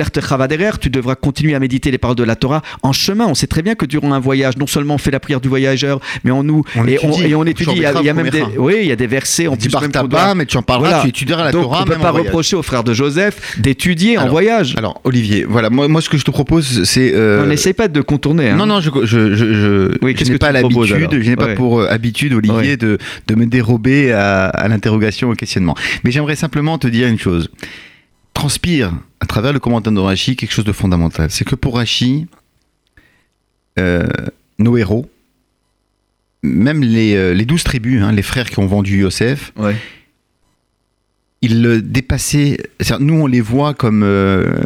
[0.48, 3.26] derrière, tu devras continuer à méditer les paroles de la Torah en chemin.
[3.28, 5.48] On sait très bien que durant un voyage, non seulement on fait la prière du
[5.50, 7.28] voyageur, mais on nous On et, on, étudie.
[7.32, 7.72] et on étudie.
[7.76, 9.56] Il y a, il y a même des, oui, il y a des versets on
[9.56, 11.04] dit Bartaba, doit- mais tu en parleras, Voilà.
[11.04, 14.18] tu étudieras la Donc Torah on peut même pas reprocher aux frères de Joseph d'étudier
[14.18, 14.76] en voyage.
[14.78, 17.12] Alors, Olivier, voilà, moi, moi ce que je te propose, c'est...
[17.14, 18.50] euh, on n'essaye pas de contourner.
[18.50, 18.56] hein.
[18.56, 21.80] Non, non, je, je, je, je, Oui, n'ai que pas l'habitude, je n'ai pas pour
[21.82, 25.76] euh, habitude, Olivier, De, de me dérober à, à l'interrogation, au questionnement.
[26.04, 27.50] Mais j'aimerais simplement te dire une chose.
[28.34, 31.30] Transpire à travers le commentaire de Rachi quelque chose de fondamental.
[31.32, 32.28] C'est que pour Rachi,
[33.80, 34.08] euh,
[34.60, 35.10] nos héros,
[36.44, 39.76] même les, euh, les douze tribus, hein, les frères qui ont vendu Yosef, Ouais.
[41.42, 42.58] ils le dépassaient.
[43.00, 44.62] Nous, on les voit comme, euh,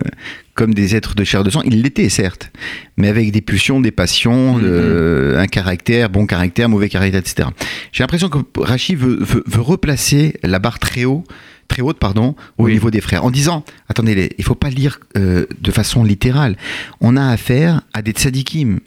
[0.59, 1.61] comme des êtres de chair de sang.
[1.63, 2.51] Ils l'étaient, certes,
[2.97, 4.61] mais avec des pulsions, des passions, Mhm.
[4.65, 7.47] euh, un caractère, bon caractère, mauvais caractère, etc.
[7.93, 11.23] J'ai l'impression que Rachid veut, veut- veut replacer la barre très haut.
[11.69, 12.73] Très haute, pardon, au Oui.
[12.73, 16.57] niveau des frères, en disant attendez, les- il faut pas lire euh, de façon littérale.
[16.99, 18.79] On a affaire à des tzadikim.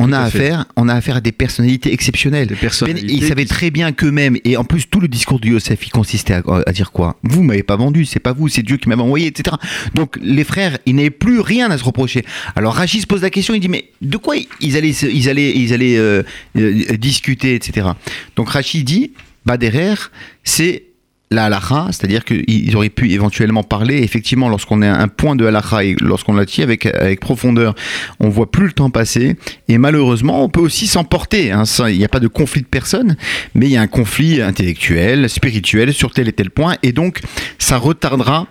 [0.00, 0.38] On Tout a fait.
[0.38, 2.48] affaire, on a affaire à des personnalités exceptionnelles.
[2.48, 3.12] Des Ben, personnalités.
[3.12, 5.90] ils savaient qui- très bien qu'eux-mêmes, et en plus tout le discours de Yosef, il
[5.90, 7.16] consistait à, à dire quoi?
[7.22, 9.54] Vous m'avez pas vendu, c'est pas vous, c'est Dieu qui m'avait envoyé, etc.
[9.94, 12.24] Donc les frères, ils n'avaient plus rien à se reprocher.
[12.56, 15.52] Alors Rachid se pose la question, il dit mais de quoi ils allaient, ils allaient,
[15.54, 16.22] ils allaient euh,
[16.56, 17.88] euh, discuter, etc.
[18.36, 19.12] Donc Rachid dit,
[19.44, 20.10] bah derrière,
[20.44, 20.84] c'est
[21.32, 24.02] la halakha, c'est-à-dire qu'ils auraient pu éventuellement parler.
[24.02, 27.74] Effectivement, lorsqu'on est à un point de halakha et lorsqu'on la tient avec, avec profondeur,
[28.20, 29.36] on voit plus le temps passer.
[29.68, 31.50] Et malheureusement, on peut aussi s'emporter.
[31.50, 31.64] hein.
[31.88, 33.16] Il n'y a pas de conflit de personnes,
[33.54, 36.76] mais il y a un conflit intellectuel, spirituel sur tel et tel point.
[36.82, 37.20] Et donc,
[37.58, 38.46] ça retardera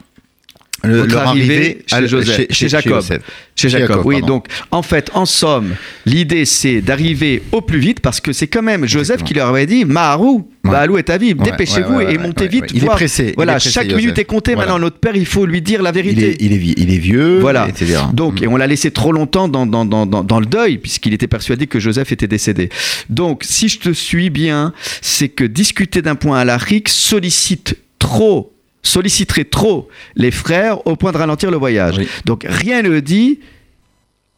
[0.84, 2.36] Le- leur arrivée arrivée chez Joseph,
[2.70, 3.02] Jacob.
[3.04, 3.17] Chez
[3.56, 4.22] Chez Jacob, Jacob, oui.
[4.22, 5.76] Donc, en fait, en somme,
[6.08, 9.28] l'idée, c'est d'arriver au plus vite parce que c'est quand même Joseph Exactement.
[9.28, 10.70] qui leur avait dit Maharou, Ouais.
[10.72, 12.65] Baalou est à vivre, Ouais, dépêchez-vous ouais, et montez vite.
[12.72, 12.96] Il est voir.
[12.96, 14.00] pressé, il Voilà, est pressé, chaque Joseph.
[14.00, 14.54] minute est comptée.
[14.54, 14.67] Voilà.
[14.74, 16.30] Maintenant, notre père, il faut lui dire la Il vérité.
[16.32, 17.67] est, il est, vi- il est vieux, Voilà.
[17.67, 17.98] etc.
[18.13, 21.13] Donc, et on l'a laissé trop longtemps dans, dans, dans, dans, dans le deuil, puisqu'il
[21.15, 22.70] était persuadé que Joseph était décédé.
[23.10, 28.54] Donc, si je te suis bien, c'est que discuter d'un point à l'Afrique sollicite trop,
[28.84, 31.98] solliciterait trop les frères au point de ralentir le voyage.
[31.98, 32.08] Oui.
[32.26, 33.39] Donc, rien ne dit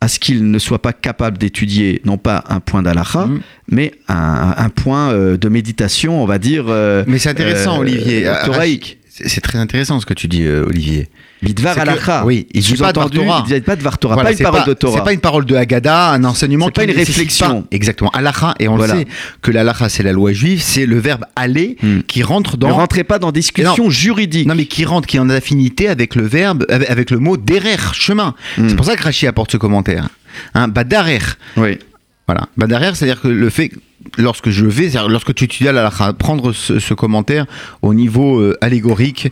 [0.01, 3.41] à ce qu'ils ne soient pas capables d'étudier, non pas un point d'Alaha, Mhm.
[3.71, 6.65] mais un, un point euh, de méditation, on va dire.
[6.67, 8.27] euh, Mais c'est intéressant, euh, Olivier.
[8.27, 8.99] euh, Ah, Thoraïque.
[9.15, 11.08] C'est très intéressant ce que tu dis, euh, Olivier.
[11.43, 12.26] L'idvar Alaha.
[12.26, 13.45] oui, il dit pas de Sous-entendu, Torah.
[13.47, 14.97] Il pas de Var Torah, Voilà, pas une parole de Torah.
[14.97, 17.62] C'est pas une parole de Haggadah, un enseignement C'est pas une réflexion.
[17.62, 18.10] pas- exactement.
[18.12, 18.93] Alaha, et on Voilà.
[18.95, 19.08] le sait
[19.43, 21.99] que l'alaha, c'est la loi juive, c'est le verbe aller Hmm.
[22.08, 22.69] qui rentre dans.
[22.69, 24.47] Ne rentrez pas dans discussion juridique.
[24.47, 27.38] Non, mais qui rentre, qui est en affinité avec le verbe, avec, avec le mot
[27.38, 28.34] derer, chemin.
[28.58, 28.69] Hmm.
[28.69, 30.10] C'est pour ça que Rachid apporte ce commentaire.
[30.56, 31.19] Hein, badarer.
[31.58, 31.78] Oui.
[32.26, 32.47] Voilà.
[32.58, 33.69] Badarer, c'est-à-dire que le fait,
[34.18, 37.46] lorsque je vais, lorsque tu étudies la prendre ce, ce commentaire
[37.82, 39.32] au niveau euh, allégorique,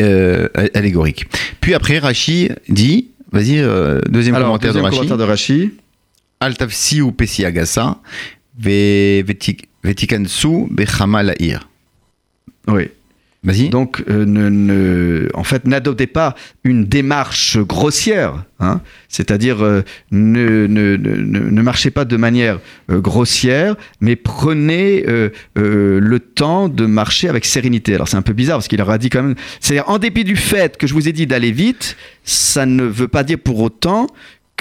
[0.00, 1.26] euh, allégorique.
[1.60, 5.70] Puis après, Rachid dit, vas-y, euh, deuxième Alors, commentaire deuxième de commentaire de Rachid.
[6.40, 7.98] Altafsi ou Pessi Agassa,
[8.58, 11.68] ve- vetik- Vetikansu Bechama Laïr.
[12.68, 12.88] Oui.
[13.44, 13.68] Vas-y.
[13.68, 18.44] Donc, euh, ne, ne- en fait, n'adoptez pas une démarche grossière.
[18.58, 18.80] hein.
[19.08, 22.58] C'est-à-dire, euh, ne, ne, ne, marchez pas de manière
[22.90, 25.28] euh, grossière, mais prenez euh,
[25.58, 27.94] euh, le temps de marcher avec sérénité.
[27.94, 29.34] Alors, c'est un peu bizarre parce qu'il leur a dit quand même.
[29.60, 33.08] C'est-à-dire, en dépit du fait que je vous ai dit d'aller vite, ça ne veut
[33.08, 34.06] pas dire pour autant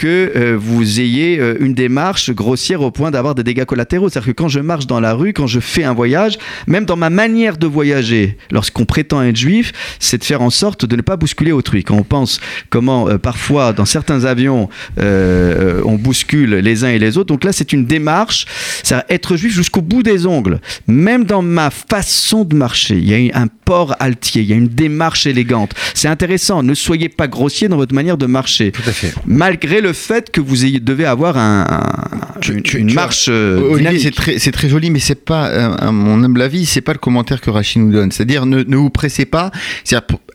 [0.04, 4.10] que euh, vous ayez euh, une démarche grossière au point d'avoir des dégâts collatéraux.
[4.10, 6.38] C'est-à-dire que quand je marche dans la rue, quand je fais un voyage,
[6.68, 10.86] même dans ma manière de voyager, lorsqu'on prétend être juif, c'est de faire en sorte
[10.86, 11.86] de ne pas bousculer autrui.
[11.86, 14.68] Quand on pense comment euh, parfois dans certains avions
[15.00, 18.46] euh, on bouscule les uns et les autres, donc là c'est une démarche,
[18.84, 20.60] c'est être juif jusqu'au bout des ongles.
[20.86, 24.58] Même dans ma façon de marcher, il y a un port altier, il y a
[24.58, 25.72] une démarche élégante.
[25.94, 26.62] C'est intéressant.
[26.62, 29.13] Ne soyez pas grossier dans votre manière de marcher Tout à fait.
[29.26, 32.96] malgré le fait que vous ayez, devez avoir un, un- Tu- une, tu- une tu
[32.96, 36.82] marche euh, c'est très, très joli, mais c'est pas, euh, à mon humble avis, c'est
[36.82, 38.12] pas le commentaire que Rachid nous donne.
[38.12, 39.52] C'est-à-dire, ne, ne vous pressez pas.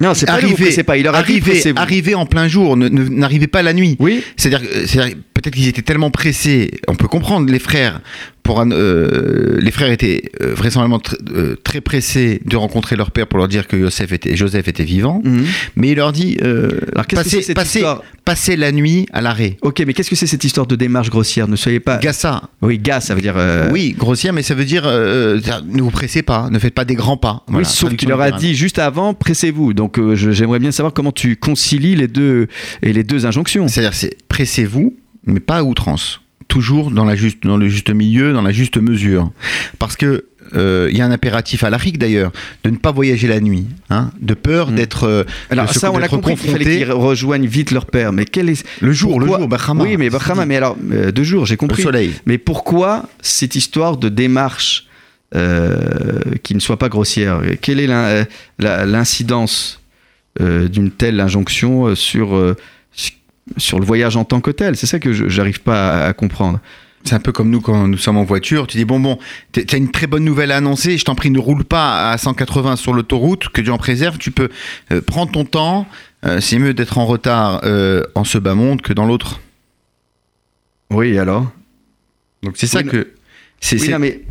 [0.01, 0.97] Non, c'est pas ne vous pressez pas.
[0.97, 1.79] Il leur a dit arrivez, pressez-vous.
[1.79, 2.77] arrivez en plein jour.
[2.77, 3.97] N'arrivez pas la nuit.
[3.99, 6.70] Oui, C'est-à-dire, que peut-être qu'ils étaient tellement pressés.
[6.88, 8.01] On peut comprendre les frères.
[8.42, 13.11] Pour un- euh, les frères étaient euh, vraisemblablement tr- euh, très pressés de rencontrer leur
[13.11, 15.20] père pour leur dire que Joseph était, Joseph était vivant.
[15.22, 15.44] Mhm.
[15.77, 17.44] Mais il leur dit Alors, que passez,
[18.24, 19.59] passez la nuit à l'arrêt.
[19.61, 21.46] Ok, mais qu'est-ce que c'est cette histoire de démarche grossière?
[21.46, 21.98] Ne soyez pas.
[21.98, 23.37] Gassa, Oui, gars, ça veut dire.
[23.70, 27.18] oui, grossière, mais ça veut dire ne vous pressez pas, ne faites pas des grands
[27.18, 27.42] pas.
[27.48, 29.74] oui, Voilà, sauf qu'il leur a dit juste avant, pressez-vous.
[29.74, 32.46] Donc, j'aimerais bien savoir comment tu concilies les deux
[32.83, 33.68] et les deux injonctions.
[33.68, 34.96] C'est-à-dire, c'est pressez-vous,
[35.28, 36.20] mais pas à outrance.
[36.48, 39.30] Toujours dans, la juste, dans le juste milieu, dans la juste mesure.
[39.78, 42.32] Parce que euh, il y a un impératif à l'Afrique d'ailleurs,
[42.64, 44.74] de ne pas voyager la nuit, hein, de peur Mm.
[44.76, 48.14] d'être euh, Alors, ça, on a d'être compris qu'il fallait qu'ils rejoignent vite leur père.
[48.14, 48.64] Mais quel est.
[48.80, 49.84] le jour, pourquoi- le jour, Bahama.
[49.84, 51.82] Oui, mais Bahama, mais alors, euh, deux jours, j'ai compris.
[51.82, 52.14] soleil.
[52.24, 54.86] Mais pourquoi cette histoire de démarche
[56.42, 57.42] qui ne soit pas grossière?
[57.60, 58.24] Quelle est l'in-
[58.58, 59.80] la- l'incidence
[60.40, 62.56] d'une telle injonction sur,
[63.56, 66.12] sur le voyage en tant que tel C'est ça que je n'arrive pas à, à
[66.12, 66.61] comprendre.
[67.04, 68.66] C'est un peu comme nous quand nous sommes en voiture.
[68.66, 69.18] Tu dis bon bon,
[69.52, 70.98] t'as une très bonne nouvelle à annoncer.
[70.98, 74.18] Je t'en prie, ne roule pas à 180 sur l'autoroute, que Dieu en préserve.
[74.18, 74.48] Tu peux
[74.92, 75.87] euh, prendre ton temps.
[76.26, 79.40] Euh, c'est mieux d'être en retard euh, en ce bas monde que dans l'autre.
[80.90, 81.50] Oui, alors?
[82.42, 83.12] Donc c'est ça Oui, que
[83.61, 83.80] c'est.
[83.80, 84.22] Oui, non, mais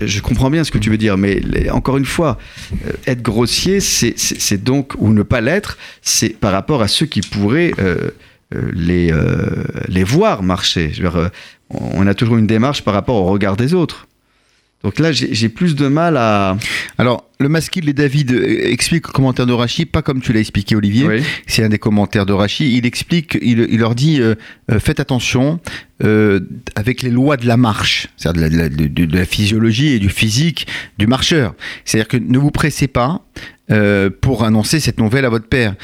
[0.00, 2.38] je comprends bien ce que tu veux dire, mais les- encore une fois,
[2.86, 7.20] euh, être grossier, c'est- donc, ou ne pas l'être, c'est par rapport à ceux qui
[7.20, 7.72] pourraient
[8.52, 10.90] les, euh, les voir marcher.
[10.92, 11.28] Je veux dire, euh,
[11.70, 14.06] on a toujours une démarche par rapport au regard des autres.
[14.84, 16.56] Donc là, j'ai plus de mal à.
[16.98, 20.38] Alors le masquil et David euh, explique le commentaire de Rachid, pas comme tu l'as
[20.40, 21.06] expliqué Olivier.
[21.08, 21.22] Oui.
[21.46, 24.34] c'est un des commentaires de Rachid, il explique, il, il leur dit, euh,
[24.70, 25.58] euh, faites attention
[26.04, 26.40] euh,
[26.76, 30.66] avec les lois de la marche, c'est-à-dire de- de la physiologie et du physique
[30.98, 31.54] du marcheur.
[31.84, 33.22] C'est-à-dire que ne vous pressez pas
[33.70, 35.74] euh, pour annoncer cette nouvelle à votre père.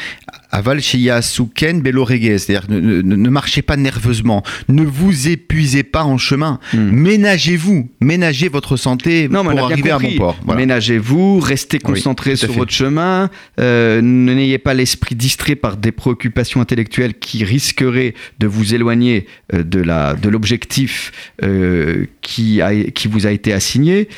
[0.54, 6.04] Aval Shia Souken Beloregue, c'est-à-dire ne, ne- ne marchez pas nerveusement, ne vous épuisez pas
[6.04, 6.90] en chemin, Hmm.
[6.90, 10.38] ménagez-vous, ménagez votre santé Non, pour arriver à bon port.
[10.44, 10.60] Voilà.
[10.60, 15.90] Ménagez-vous, restez concentré tout à sur votre chemin, euh, n'ayez pas l'esprit distrait par des
[15.92, 22.74] préoccupations intellectuelles qui risqueraient de vous éloigner euh, de la de l'objectif euh, qui a
[22.90, 24.08] qui vous a été assigné.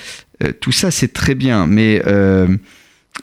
[0.60, 2.02] Tout ça c'est très bien, mais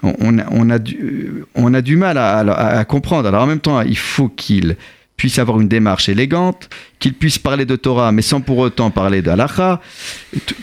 [0.03, 0.11] euh,
[0.51, 3.27] on, a, du, on a du mal à, comprendre.
[3.27, 4.77] Alors en même temps, il faut qu'il
[5.17, 9.21] puisse avoir une démarche élégante, qu'il puisse parler de Torah, mais sans pour autant parler
[9.21, 9.79] d'Alacha.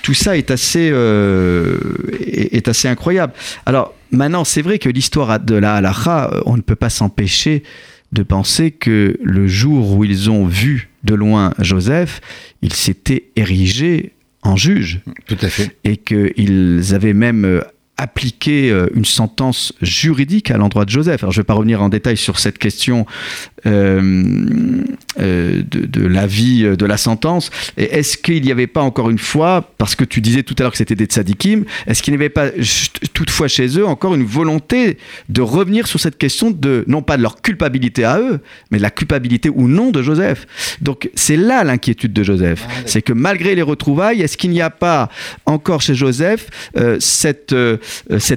[0.02, 1.78] Tout ça est assez, euh,
[2.20, 3.32] est, assez incroyable.
[3.66, 7.62] Alors maintenant, c'est vrai que l'histoire de la Halacha, on ne peut pas s'empêcher
[8.10, 12.20] de penser que le jour où ils ont vu de loin Joseph,
[12.62, 14.12] il s'était érigé
[14.42, 15.00] en juge.
[15.26, 15.76] Tout à fait.
[15.84, 17.62] Et qu'ils avaient même
[17.98, 21.22] appliqué euh, une sentence juridique à l'endroit de Joseph.
[21.22, 23.04] Alors je ne vais pas revenir en détail sur cette question
[23.66, 24.80] euh,
[25.20, 27.50] euh, de, de l'avis de la sentence.
[27.76, 30.72] Est-ce qu'il n'y avait pas encore une fois, parce que tu disais tout à l'heure
[30.72, 32.50] que c'était des tzadikim, est-ce qu'il n'y avait pas
[33.14, 37.22] toutefois chez eux encore une volonté de revenir sur cette question de, non pas de
[37.22, 40.46] leur culpabilité à eux, mais de la culpabilité ou non de Joseph?
[40.80, 42.64] Donc c'est là l'inquiétude de Joseph.
[42.68, 45.08] Ah, c'est que malgré les retrouvailles, est-ce qu'il n'y a pas
[45.46, 47.52] encore chez Joseph euh, cette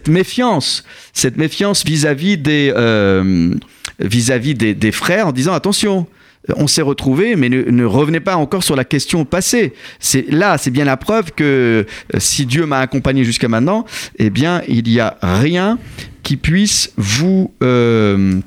[0.07, 0.83] méfiance,
[1.13, 3.53] cette méfiance vis-à-vis des, euh,
[3.99, 6.07] vis-à-vis des, frères en disant attention,
[6.55, 9.73] on s'est retrouvé, mais ne, revenez pas encore sur la question passée.
[9.99, 11.85] C'est là, c'est bien la preuve que
[12.15, 13.85] euh, si Dieu m'a accompagné jusqu'à maintenant,
[14.17, 15.77] eh bien, il n'y a rien
[16.23, 18.39] qui puisse vous euh,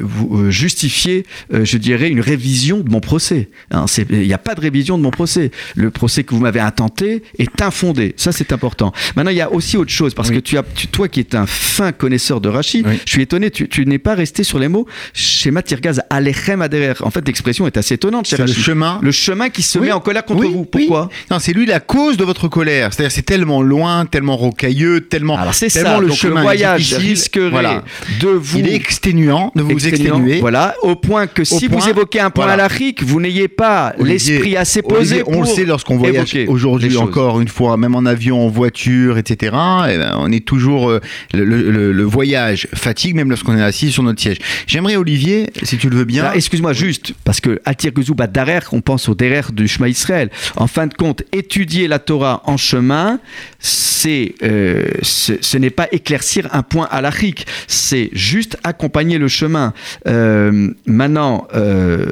[0.00, 3.48] vous euh, justifier, euh, je dirais, une révision de mon procès.
[3.70, 5.50] Hein, il n'y a pas de révision de mon procès.
[5.74, 8.14] Le procès que vous m'avez intenté est infondé.
[8.16, 8.92] Ça, c'est important.
[9.16, 10.62] Maintenant, il y a aussi autre chose, parce que tu as,
[10.92, 14.44] toi qui es un fin connaisseur de Rachid, je suis étonné, tu, n'es pas resté
[14.44, 16.94] sur les mots chez Matirgaz, Alechem Aderer.
[17.00, 19.00] En fait, l'expression est assez étonnante chez Le chemin.
[19.02, 20.64] Le chemin qui se met en colère contre vous.
[20.64, 21.08] Pourquoi?
[21.30, 22.92] Non, c'est lui la cause de votre colère.
[22.92, 25.36] C'est-à-dire, c'est tellement loin, tellement rocailleux, tellement.
[25.36, 26.00] Alors, c'est ça.
[26.00, 27.82] Le chemin voyage risquerait
[28.20, 28.58] de vous.
[28.58, 30.40] Il est exténué de vous exténuer.
[30.40, 34.56] Voilà, au point que si vous évoquez un point à l'Afrique, vous n'ayez pas l'esprit
[34.56, 35.22] assez posé.
[35.26, 39.56] on le sait lorsqu'on voyage aujourd'hui encore une fois, même en avion, en voiture, etc.
[39.88, 41.00] Eh ben, on est toujours euh,
[41.34, 44.38] le, voyage fatigue même lorsqu'on est assis sur notre siège.
[44.66, 46.32] J'aimerais Olivier, si tu le veux bien.
[46.32, 47.92] Excuse-moi juste parce que Atir
[48.32, 50.30] Darer, on pense au derer du chemin Israël.
[50.56, 53.20] En fin de compte, étudier la Torah en chemin,
[53.58, 59.72] c'est euh, ce n'est pas éclaircir un point à l'Afrique, c'est juste accompagner le chemin.
[60.06, 62.06] Euh, maintenant, euh,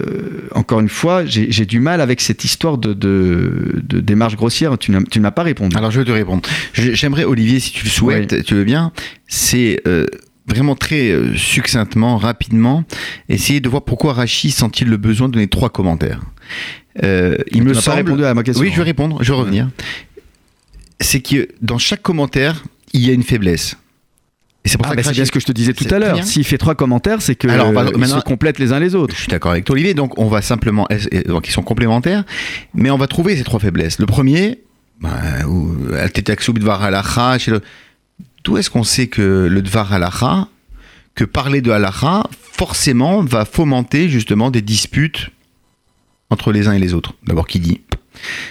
[0.55, 4.79] encore une fois, j'ai du mal avec cette histoire de, démarche grossière.
[4.79, 5.77] Tu ne m'as pas répondu.
[5.77, 6.43] Alors, je vais te répondre.
[6.73, 8.93] J'aimerais, Olivier, si tu le souhaites, tu veux bien,
[9.27, 10.07] c'est euh,
[10.47, 12.85] vraiment très succinctement, rapidement,
[13.29, 16.21] essayer de voir pourquoi Rachid sent-il le besoin de donner trois commentaires.
[17.03, 17.85] il me semble.
[17.85, 18.63] Pas répondu à ma question.
[18.63, 19.69] Oui, je vais répondre, je vais revenir.
[21.01, 23.77] C'est que dans chaque commentaire, il y a une faiblesse.
[24.69, 26.25] C'est ah, bien ce que je te disais tout à l'heure.
[26.25, 29.15] S'il fait trois commentaires, c'est que Alors, se complètent les uns les autres.
[29.15, 29.95] Je suis d'accord avec toi, Olivier.
[29.95, 30.87] Donc, on va simplement,
[31.27, 32.25] donc ils sont complémentaires,
[32.75, 33.99] mais on va trouver ces trois faiblesses.
[33.99, 34.61] Le premier,
[35.01, 35.11] bah,
[38.45, 40.49] d'où est-ce qu'on sait que le dvar halacha,
[41.15, 45.31] que parler de halacha, forcément, va fomenter justement des disputes
[46.31, 47.15] entre les uns et les autres?
[47.27, 47.78] D'abord, qui dit?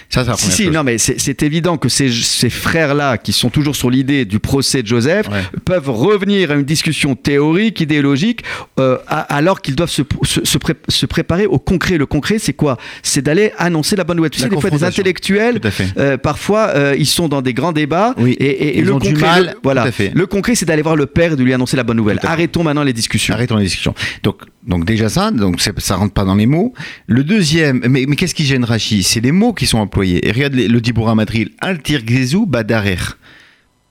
[0.08, 3.90] Ça, si, si, non, mais c'est évident que ces, ces frères-là, qui sont toujours sur
[3.90, 5.28] l'idée du procès de Joseph,
[5.64, 8.42] peuvent revenir à une discussion théorique, idéologique,
[8.78, 11.98] euh, alors qu'ils doivent se, se, se, préparer au concret.
[11.98, 12.78] Le concret, c'est quoi?
[13.02, 14.30] C'est d'aller annoncer la bonne nouvelle.
[14.30, 15.60] Tu sais, des fois, des intellectuels,
[15.98, 18.14] euh, parfois, euh, ils sont dans des grands débats.
[18.18, 19.56] Et, le concret, mal.
[19.62, 19.86] voilà.
[20.14, 22.20] Le concret, c'est d'aller voir le père et de lui annoncer la bonne nouvelle.
[22.22, 23.34] Arrêtons maintenant les discussions.
[23.34, 23.94] Arrêtons les discussions.
[24.22, 26.74] Donc, donc déjà ça, donc ça rentre pas dans les mots.
[27.06, 29.02] Le deuxième, mais, mais qu'est-ce qui gêne Rachid?
[29.02, 30.26] C'est les mots qui sont employés.
[30.28, 33.16] Et regarde le Diboura Madril, Altir Gzezou Badarer.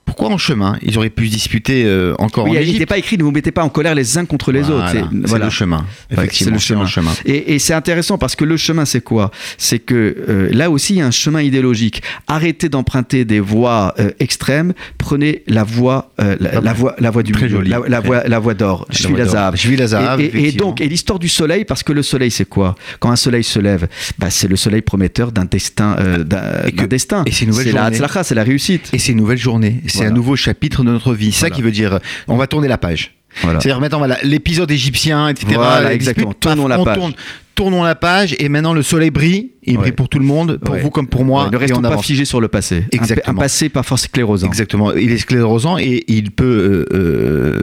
[0.08, 0.78] Pourquoi en chemin?
[0.80, 3.30] Ils auraient pu se disputer euh, encore oui, en Il n'était pas écrit ne vous
[3.30, 4.88] mettez pas en colère les uns contre les autres.
[4.90, 5.44] C'est voilà.
[5.44, 5.84] le chemin.
[6.10, 7.12] Effectivement, c'est le chemin.
[7.26, 9.30] Et, c'est intéressant parce que le chemin, c'est quoi?
[9.58, 12.02] C'est que euh, là aussi, il y a un chemin idéologique.
[12.26, 14.72] Arrêtez d'emprunter des voies euh, extrêmes.
[15.08, 18.86] Prenez la voie, la, voie, la voie du milieu, la, voie, la voie d'or.
[18.90, 19.56] Je suis Lazare.
[19.56, 20.20] Je suis Lazare.
[20.20, 22.74] Et, donc, et l'histoire du soleil, parce que le soleil, c'est quoi?
[23.00, 27.24] Quand un soleil se lève, bah, c'est le soleil prometteur d'un destin, d'un destin.
[27.26, 27.90] Et c'est la
[28.22, 28.90] c'est la réussite.
[28.92, 31.32] Et c'est une nouvelle journée c'est un nouveau chapitre de notre vie.
[31.32, 33.17] Ça qui veut dire, on va tourner la page.
[33.34, 35.52] C'est-à-dire maintenant, voilà, l'épisode égyptien, etc.
[35.54, 36.32] Voilà, exactement.
[36.32, 37.14] Tournons la page.
[37.54, 39.52] tournons la page et maintenant le soleil brille.
[39.62, 41.48] Il brille pour tout le monde, pour vous comme pour moi.
[41.50, 42.84] ne restons pas figé sur le passé.
[42.92, 43.38] Exactement.
[43.38, 44.46] Un, passé pas forcément sclérosant.
[44.46, 44.94] Exactement.
[44.94, 47.62] Il est sclérosant et il peut euh, euh,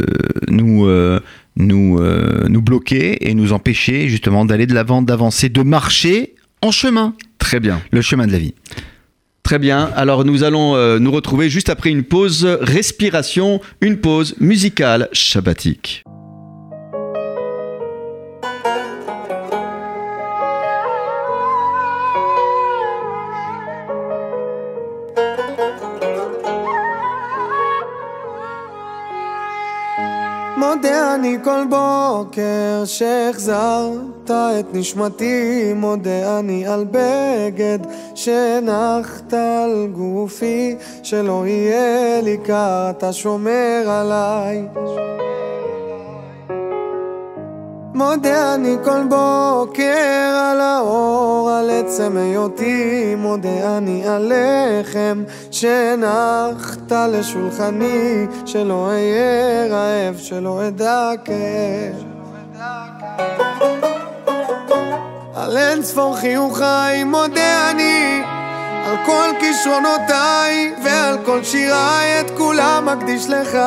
[0.50, 0.86] nous.
[0.86, 1.20] Euh,
[1.58, 2.02] nous,
[2.50, 7.14] nous bloquer et nous empêcher justement d'aller de l'avant, d'avancer, de marcher en chemin.
[7.40, 7.80] Très bien.
[7.92, 8.54] Le chemin de la vie.
[9.46, 9.92] Très bien.
[9.96, 16.04] Alors nous allons euh, nous retrouver juste après une pause respiration, une pause musicale shabbatique.
[30.76, 37.80] מודה אני כל בוקר שהחזרת את נשמתי, מודה אני על בגד
[38.16, 44.68] שהנחת על גופי, שלא יהיה לי קר, אתה שומר עליי.
[47.96, 58.26] מודה אני כל בוקר על האור, על עצם היותי, מודה אני על לחם שהנחת לשולחני,
[58.46, 62.04] שלא אהיה רעב, שלא אדע כאב.
[65.36, 68.22] על אין ספור חיוכיי מודה אני
[68.86, 73.58] על כל כישרונותיי ועל כל שיריי את כולם אקדיש לך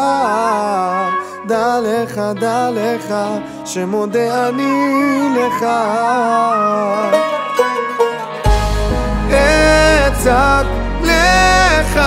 [1.48, 3.14] דע לך, דע לך,
[3.64, 5.66] שמודה אני לך.
[10.08, 10.66] אצעק
[11.02, 12.00] לך,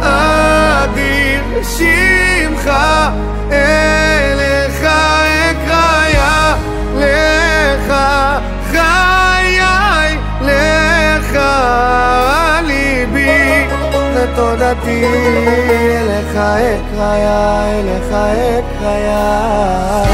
[0.00, 2.70] אדיר שמך,
[3.50, 4.11] אליך
[14.22, 20.04] ותודתי אליך אקריה, אליך אקריה.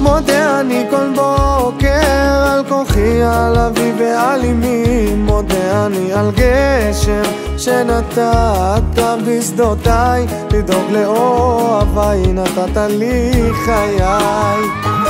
[0.00, 7.22] מודה אני כל בוקר על כוחי, על אבי ועל אמי מודה אני על גשם
[7.58, 13.32] שנתת בשדותיי לדאוג לאוהביי נתת לי
[13.64, 15.03] חיי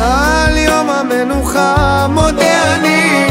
[0.00, 3.26] על יום המנוחה מודה אני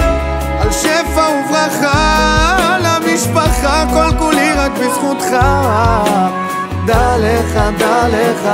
[0.62, 5.36] על שפע וברכה למשפחה כל כולי רק בזכותך.
[6.86, 8.50] דע לך, דע לך,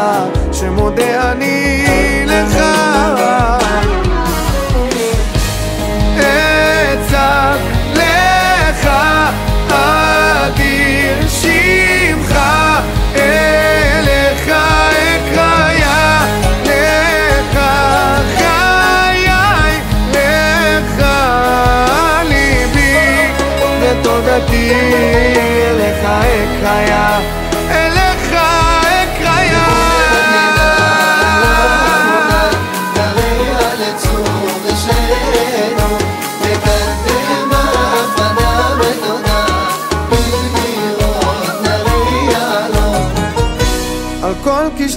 [0.51, 1.85] שמודה אני
[2.25, 2.57] לך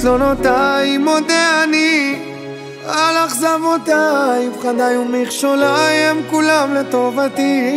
[0.03, 2.15] כישלונותיי מודה אני
[2.87, 7.71] על אכזבותיי, פחדיי ומכשוליי הם כולם לטובתי.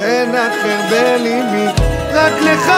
[0.00, 1.66] אין אחר בליבי,
[2.12, 2.72] רק לך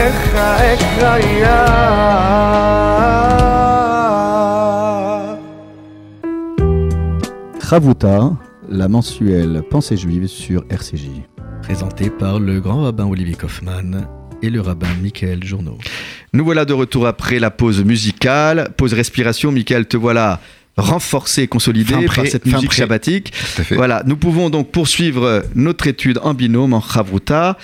[0.00, 1.66] אליך אקריה
[7.68, 8.30] Chavouta,
[8.68, 11.08] la mensuelle Pensée juive sur RCJ.
[11.62, 14.06] Présenté par le grand rabbin Olivier Kaufmann
[14.40, 15.76] et le rabbin Michael Journeau.
[16.32, 18.68] Nous voilà de retour après la pause musicale.
[18.76, 20.40] Pause respiration, Michael, te voilà
[20.77, 22.71] renforcé et consolidé Fin par cette musique
[23.63, 23.75] fait.
[23.75, 27.57] Voilà, nous pouvons donc poursuivre notre étude en binôme, en Chavruta,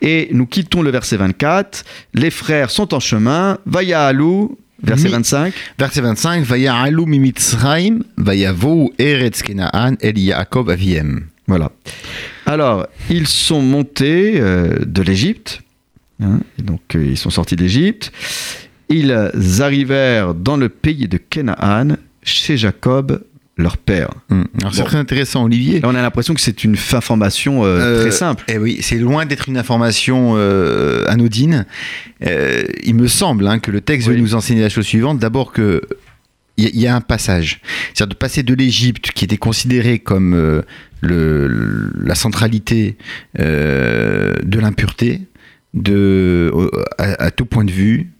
[0.00, 1.84] et nous quittons le verset 24.
[2.14, 3.58] Les frères sont en chemin.
[3.66, 5.52] Vaya Alou, verset Mi- 25.
[5.78, 11.26] Verset 25, Vaya'alu mimitzraim, vayavou eretz kenaan el Yaakov aviem.
[11.48, 11.72] Voilà.
[12.46, 15.60] Alors, ils sont montés euh, de l'Égypte.
[16.22, 18.12] hein, donc, euh, ils sont sortis d'Égypte.
[18.88, 19.12] Ils
[19.60, 23.22] arrivèrent dans le pays de Canaan, chez Jacob,
[23.58, 24.08] leur père.
[24.30, 24.86] Alors c'est Bon.
[24.86, 25.80] très intéressant, Olivier.
[25.80, 28.44] Là, on a l'impression que c'est une information euh, Euh, très simple.
[28.48, 31.66] Eh oui, c'est loin d'être une information euh, anodine.
[32.22, 34.14] Il me semble hein, que le texte Oui.
[34.14, 35.18] veut nous enseigner la chose suivante.
[35.18, 35.82] D'abord que
[36.58, 37.60] il y, a- il y a un passage,
[37.94, 40.62] c'est-à-dire de passer de l'Égypte, qui était considérée comme
[41.00, 42.96] le, la centralité
[43.38, 45.22] de l'impureté,
[45.74, 46.52] de
[46.98, 48.11] à, à tout point de vue.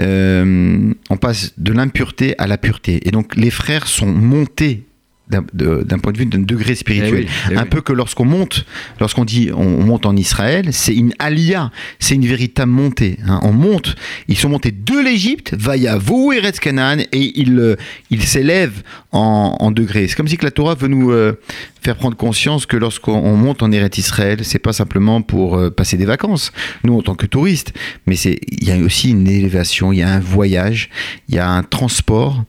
[0.00, 3.06] Euh, on passe de l'impureté à la pureté.
[3.06, 4.86] Et donc les frères sont montés
[5.28, 7.26] d'un point de vue d'un degré spirituel.
[7.26, 8.66] Eh eh un peu que lorsqu'on monte,
[9.00, 13.18] lorsqu'on dit on, monte en Israël, c'est une alia, c'est une véritable montée.
[13.26, 13.40] Hein.
[13.42, 13.94] On monte,
[14.28, 17.76] ils sont montés de l'Égypte, Vayavo et Canaan, et ils euh,
[18.10, 20.08] ils s'élèvent en, en degrés.
[20.08, 21.38] C'est comme si que la Torah veut nous euh,
[21.82, 25.96] faire prendre conscience que lorsqu'on monte en Eretz Israël, c'est pas simplement pour euh, passer
[25.96, 26.52] des vacances,
[26.84, 27.72] nous en tant que touristes,
[28.06, 30.90] mais c'est il y a aussi une élévation, il y a un voyage,
[31.28, 32.44] il y a un transport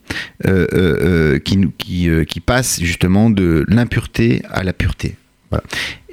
[1.44, 5.16] qui, qui, qui passe justement de l'impureté à la pureté.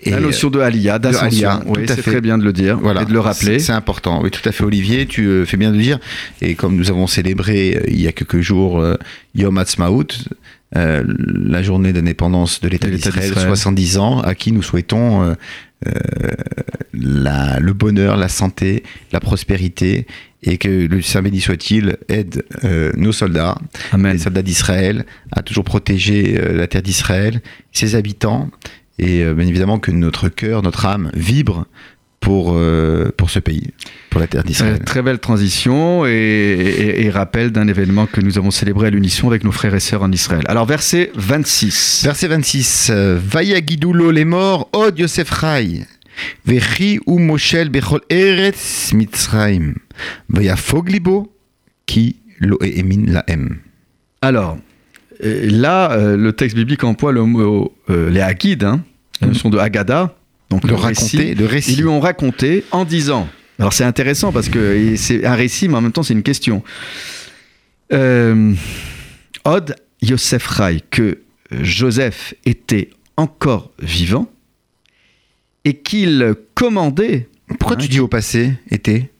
[0.03, 3.03] Et la notion de Aliyah, d'ascension, oui, c'est très bien de le dire voilà.
[3.03, 3.59] et de le rappeler.
[3.59, 5.99] C'est important, oui, tout à fait Olivier, tu euh, fais bien de le dire.
[6.41, 8.97] Et comme nous avons célébré euh, il y a quelques jours euh,
[9.35, 10.07] Yom Ha'atzmaut,
[10.73, 15.35] la journée d'indépendance de l'État d'Israël, 70 ans, à qui nous souhaitons
[16.93, 20.07] la, le bonheur, la santé, la prospérité
[20.43, 23.57] et que le Saint béni soit-il aide euh, nos soldats,
[23.95, 28.49] les soldats d'Israël, à toujours protéger euh, la terre d'Israël, ses habitants,
[28.97, 31.65] et euh, bien évidemment que notre cœur, notre âme vibre
[32.19, 32.55] pour,
[33.17, 33.71] pour ce pays,
[34.11, 34.77] pour la terre d'Israël.
[34.85, 39.51] très belle transition et, rappel d'un événement que nous avons célébré à l'unisson avec nos
[39.51, 40.43] frères et sœurs en Israël.
[40.45, 42.01] Alors verset 26.
[42.03, 42.91] Verset 26.
[42.91, 45.81] Vayagidulo les morts, od Yosef Rai.
[46.45, 48.91] Bechol eretz
[51.85, 52.15] ki
[52.61, 53.59] emin laem.
[54.21, 54.57] Alors,
[55.23, 58.83] euh, là, euh, le texte biblique emploie le mot euh, les Hagides, hein,
[59.21, 59.49] mm.
[59.49, 60.15] de Haggadah.
[60.49, 61.73] Donc le, raconter, récit.
[61.73, 63.27] Ils lui ont raconté en disant.
[63.57, 66.63] Alors c'est intéressant parce que c'est un récit, mais en même temps c'est une question.
[67.93, 68.53] Euh,
[69.45, 71.19] Od Yosef Rai, que
[71.51, 74.30] Joseph était encore vivant,
[75.65, 77.29] et qu'il commandait.
[77.59, 79.11] Pourquoi tu dis au passé était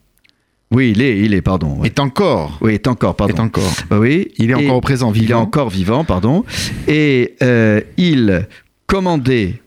[0.72, 1.84] oui, il est, il est, pardon.
[1.84, 2.58] Est encore.
[2.62, 3.36] Oui, est encore, pardon.
[3.36, 3.74] Est encore.
[3.90, 4.32] Bah oui.
[4.38, 5.26] Il est encore au présent vivant.
[5.26, 6.46] Il est encore vivant, pardon.
[6.88, 8.48] Et euh, il
[8.88, 9.62] commandait,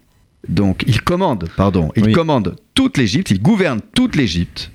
[0.49, 4.71] donc, il commande, pardon, il commande toute l'Égypte, il gouverne toute l'Égypte.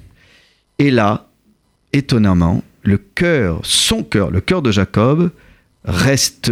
[0.78, 1.30] Et là,
[1.94, 5.32] étonnamment, le cœur, son cœur, le cœur de Jacob,
[5.84, 6.52] reste.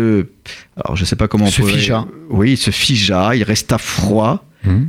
[0.76, 2.08] Alors, je ne sais pas comment on se figea.
[2.32, 4.44] Oui, il se figea, il resta froid.
[4.66, 4.88] Hum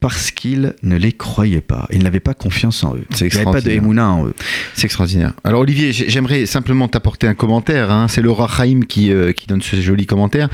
[0.00, 1.86] parce qu'ils ne les croyaient pas.
[1.90, 3.04] Ils n'avaient pas confiance en eux.
[3.20, 4.34] Il n'y avait pas de Emouna en eux.
[4.74, 5.32] C'est extraordinaire.
[5.44, 7.90] Alors Olivier, j'aimerais simplement t'apporter un commentaire.
[7.90, 8.06] Hein.
[8.08, 10.48] C'est Laura Chaim qui, euh, qui donne ce joli commentaire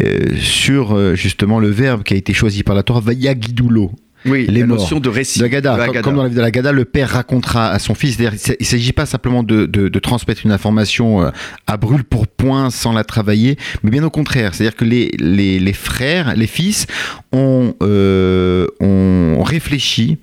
[0.00, 3.92] euh, sur euh, justement le verbe qui a été choisi par la Torah, Vayagidulo.
[4.28, 5.38] Oui, les notions de récit.
[5.40, 5.76] De Gada.
[6.02, 8.16] Comme dans la vie de la Gada, le père racontera à son fils.
[8.18, 11.30] Il ne s'agit pas simplement de, de, transmettre une information euh,
[11.66, 14.54] à brûle pour point sans la travailler, mais bien au contraire.
[14.54, 16.86] C'est-à-dire que les, les, les, frères, les fils
[17.32, 20.18] ont, euh, ont réfléchi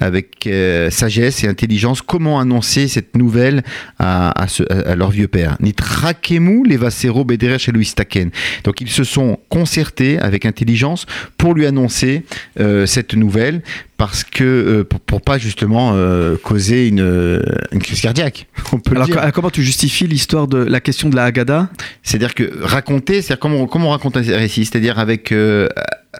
[0.00, 3.62] avec euh, sagesse et intelligence comment annoncer cette nouvelle
[3.98, 5.56] à, à, leur vieux père.
[5.60, 8.30] Nitrakemu levasero bederesh Taken.
[8.64, 12.24] Donc ils se sont concertés avec intelligence pour lui annoncer
[12.58, 13.62] euh, cette nouvelle
[13.96, 15.94] parce que euh, pour, pas justement
[16.42, 17.42] causer une,
[17.72, 18.46] une, crise cardiaque.
[18.72, 21.68] On peut Alors, comment tu justifies l'histoire de la question de la Haggadah?
[22.02, 25.34] C'est-à-dire que raconter, c'est-à-dire comment, comment on raconte un récit, c'est-à-dire avec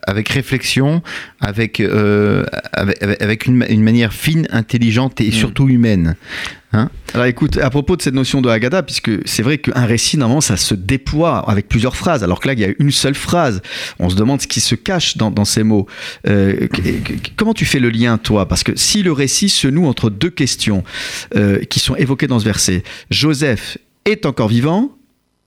[0.06, 1.02] avec réflexion,
[1.40, 5.32] avec, euh, avec, une, manière fine, intelligente et mm.
[5.32, 6.16] surtout humaine.
[6.72, 10.16] Hein Alors écoute, à propos de cette notion de Haggadah, puisque c'est vrai qu'un récit,
[10.16, 13.16] normalement, ça se déploie avec plusieurs phrases, alors que là, il y a une seule
[13.16, 13.60] phrase.
[13.98, 15.86] On se demande ce qui se cache dans, ces mots.
[16.28, 16.68] Euh,
[17.36, 18.46] comment tu fais le lien, toi?
[18.46, 20.84] Parce que si le récit se noue entre deux questions
[21.34, 24.96] euh, qui sont évoquées dans ce verset, Joseph est encore vivant,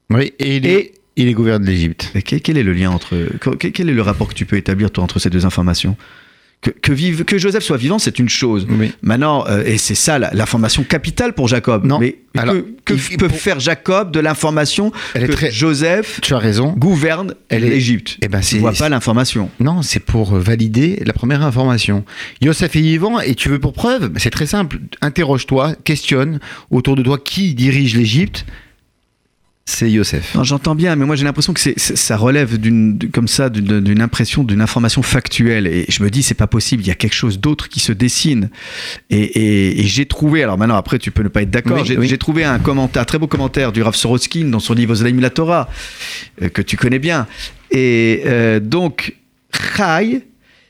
[0.10, 0.94] oui, et il est...
[1.16, 2.12] Il est gouverne l'Égypte.
[2.26, 3.16] Quel, est le lien entre.
[3.58, 5.96] Quel est le rapport que tu peux établir, toi, entre ces deux informations?
[6.82, 8.66] Que, vive, que, Joseph soit vivant, c'est une chose.
[9.02, 11.86] Maintenant, euh, et c'est ça l'information capitale pour Jacob.
[11.86, 12.00] Non.
[12.00, 12.18] Mais
[12.86, 15.52] que, peut faire Jacob de l'information que très...
[15.52, 16.74] Joseph tu as raison.
[16.78, 19.50] gouverne l'Égypte eh ben Tu ne vois pas l'information.
[19.60, 22.06] Non, c'est pour valider la première information.
[22.42, 24.12] Joseph est vivant et tu veux pour preuve?
[24.18, 24.80] C'est très simple.
[25.02, 26.40] Interroge-toi, questionne
[26.72, 28.46] autour de toi qui dirige l'Égypte
[29.66, 30.36] c'est Youssef.
[30.42, 34.44] J'entends bien, mais moi j'ai l'impression que c'est, ça relève d'une, comme ça d'une, impression,
[34.44, 35.68] d'une information factuelle.
[35.68, 37.94] Et je me dis, c'est pas possible, il y a quelque chose d'autre qui se
[37.94, 38.50] dessine.
[39.10, 42.60] Et, j'ai trouvé, alors maintenant après tu peux ne pas être d'accord, j'ai, trouvé un
[42.60, 45.70] commentaire, très beau commentaire du Rav Sorotskin dans son livre Zolaim la Torah,
[46.42, 47.26] euh, que tu connais bien.
[47.72, 49.16] Et euh, donc,
[49.52, 50.24] Chai,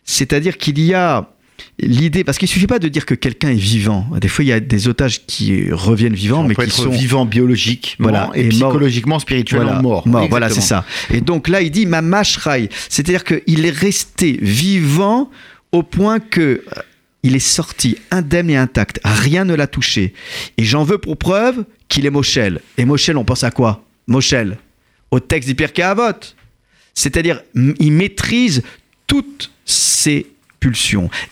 [0.03, 1.32] c'est-à-dire qu'il y a
[1.79, 4.07] l'idée, parce qu'il suffit pas de dire que quelqu'un est vivant.
[4.19, 8.09] Des fois, il y a des otages qui reviennent vivants, mais qui sont vivants biologiquement
[8.09, 10.07] voilà, et, psychologiquement, spirituellement morts.
[10.29, 10.85] voilà, c'est ça.
[11.11, 15.29] Et donc là, il dit ma mashraï, c'est-à-dire qu'il est resté vivant
[15.71, 16.81] au point que euh,
[17.23, 20.13] il est sorti indemne et intact, rien ne l'a touché.
[20.57, 22.59] Et j'en veux pour preuve qu'il est Moshel.
[22.77, 23.83] Et Moshel, on pense à quoi?
[24.07, 24.57] Moshel,
[25.09, 26.35] au texte d'Hyperkahavot.
[26.93, 28.61] C'est-à-dire, il maîtrise
[29.07, 29.51] toutes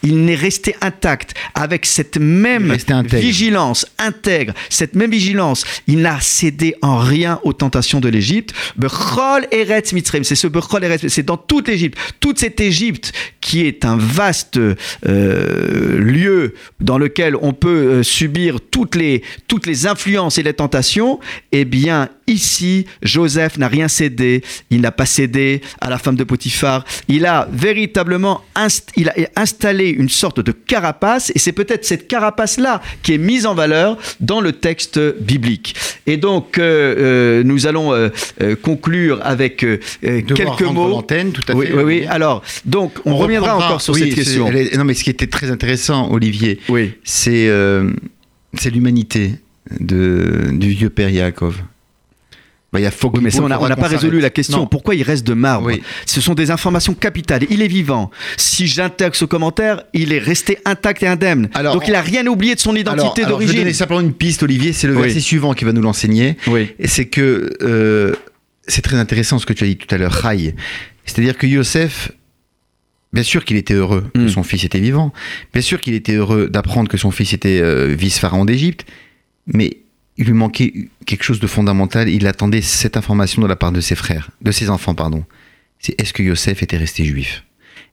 [0.04, 5.64] il n'est resté intact avec cette même vigilance intègre, cette même vigilance.
[5.88, 8.54] Il n'a cédé en rien aux tentations de l'Égypte.
[9.52, 13.86] Eretz Mitzrayim, c'est ce Bechol Eretz, c'est dans toute l'Égypte, toute cette Égypte qui est
[13.86, 20.38] un vaste euh, lieu dans lequel on peut euh, subir toutes les, toutes les influences
[20.38, 21.20] et les tentations.
[21.52, 24.44] Eh bien, ici, Joseph n'a rien cédé.
[24.70, 26.86] Il n'a pas cédé à la femme de Potiphar.
[27.08, 28.44] Il a véritablement
[28.96, 33.46] il a installé une sorte de carapace, et c'est peut-être cette carapace-là qui est mise
[33.46, 35.76] en valeur dans le texte biblique.
[36.08, 36.96] Et donc, euh,
[37.42, 38.10] euh, nous allons euh,
[38.62, 39.66] conclure avec
[40.02, 40.90] quelques mots.
[40.90, 41.74] l'antenne, tout à oui, fait.
[41.74, 42.06] Oui, oui.
[42.08, 44.50] Alors, donc, on, reviendra encore sur cette question.
[44.76, 46.94] non, mais ce qui était très intéressant, Olivier, oui.
[47.04, 47.50] c'est
[48.72, 49.36] l'humanité
[49.80, 51.10] du vieux père
[52.72, 52.92] Bah, y a
[53.22, 54.66] mais on n'a pas résolu la question.
[54.66, 55.72] Pourquoi il reste de marbre
[56.06, 57.46] Ce sont des informations capitales.
[57.50, 58.12] Il est vivant.
[58.38, 61.50] Si j'intègre ce commentaire, il est resté intact et indemne.
[61.74, 63.52] Donc il n'a rien oublié de son identité d'origine.
[63.52, 64.72] Je vais donner simplement une piste, Olivier.
[64.72, 66.38] C'est le verset suivant qui va nous l'enseigner.
[66.86, 68.14] C'est que euh,
[68.68, 70.14] c'est très intéressant ce que tu as dit tout à l'heure,
[71.06, 72.12] C'est-à-dire que Yosef,
[73.14, 74.30] Bien sûr qu'il était heureux que hmm.
[74.30, 75.12] son fils était vivant.
[75.52, 78.86] Bien sûr qu'il était heureux d'apprendre que son fils était euh, vice-pharaon d'Égypte.
[79.48, 79.80] Mais
[80.22, 80.72] il lui manquait
[81.08, 82.08] quelque chose de fondamental.
[82.08, 85.26] Il attendait cette information de la part de ses frères, de ses enfants, pardon.
[85.80, 87.44] C'est est-ce que Yosef était resté juif?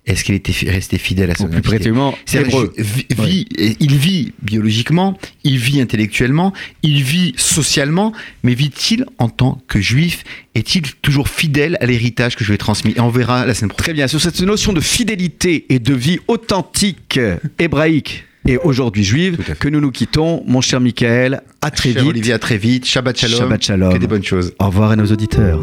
[0.05, 6.53] Est-ce qu'il était resté fidèle à son plus précisément, Il vit biologiquement, il vit intellectuellement,
[6.83, 8.13] il vit socialement,
[8.43, 10.25] mais vit-il en tant que juif?
[10.55, 12.93] Est-il toujours fidèle à l'héritage que je lui ai transmis?
[12.95, 13.85] Et on verra la semaine prochaine.
[13.85, 14.07] Très bien.
[14.07, 17.19] Sur cette notion de fidélité et de vie authentique
[17.59, 20.43] hébraïque, et aujourd'hui juive, que nous nous quittons.
[20.47, 22.11] Mon cher Michael, à très cher vite.
[22.11, 22.87] Olivier, à très vite.
[22.87, 23.39] Shabbat shalom.
[23.39, 23.93] Shabbat shalom.
[23.93, 24.55] Que des bonnes choses.
[24.59, 25.63] Au revoir à nos auditeurs.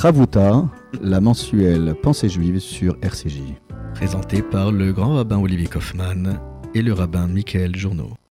[0.00, 0.64] Chavuta,
[1.02, 3.40] la mensuelle Pensée juive sur RCJ.
[3.94, 6.38] Présenté par le grand rabbin Olivier Kaufmann
[6.74, 8.10] et le rabbin Michael Journeau.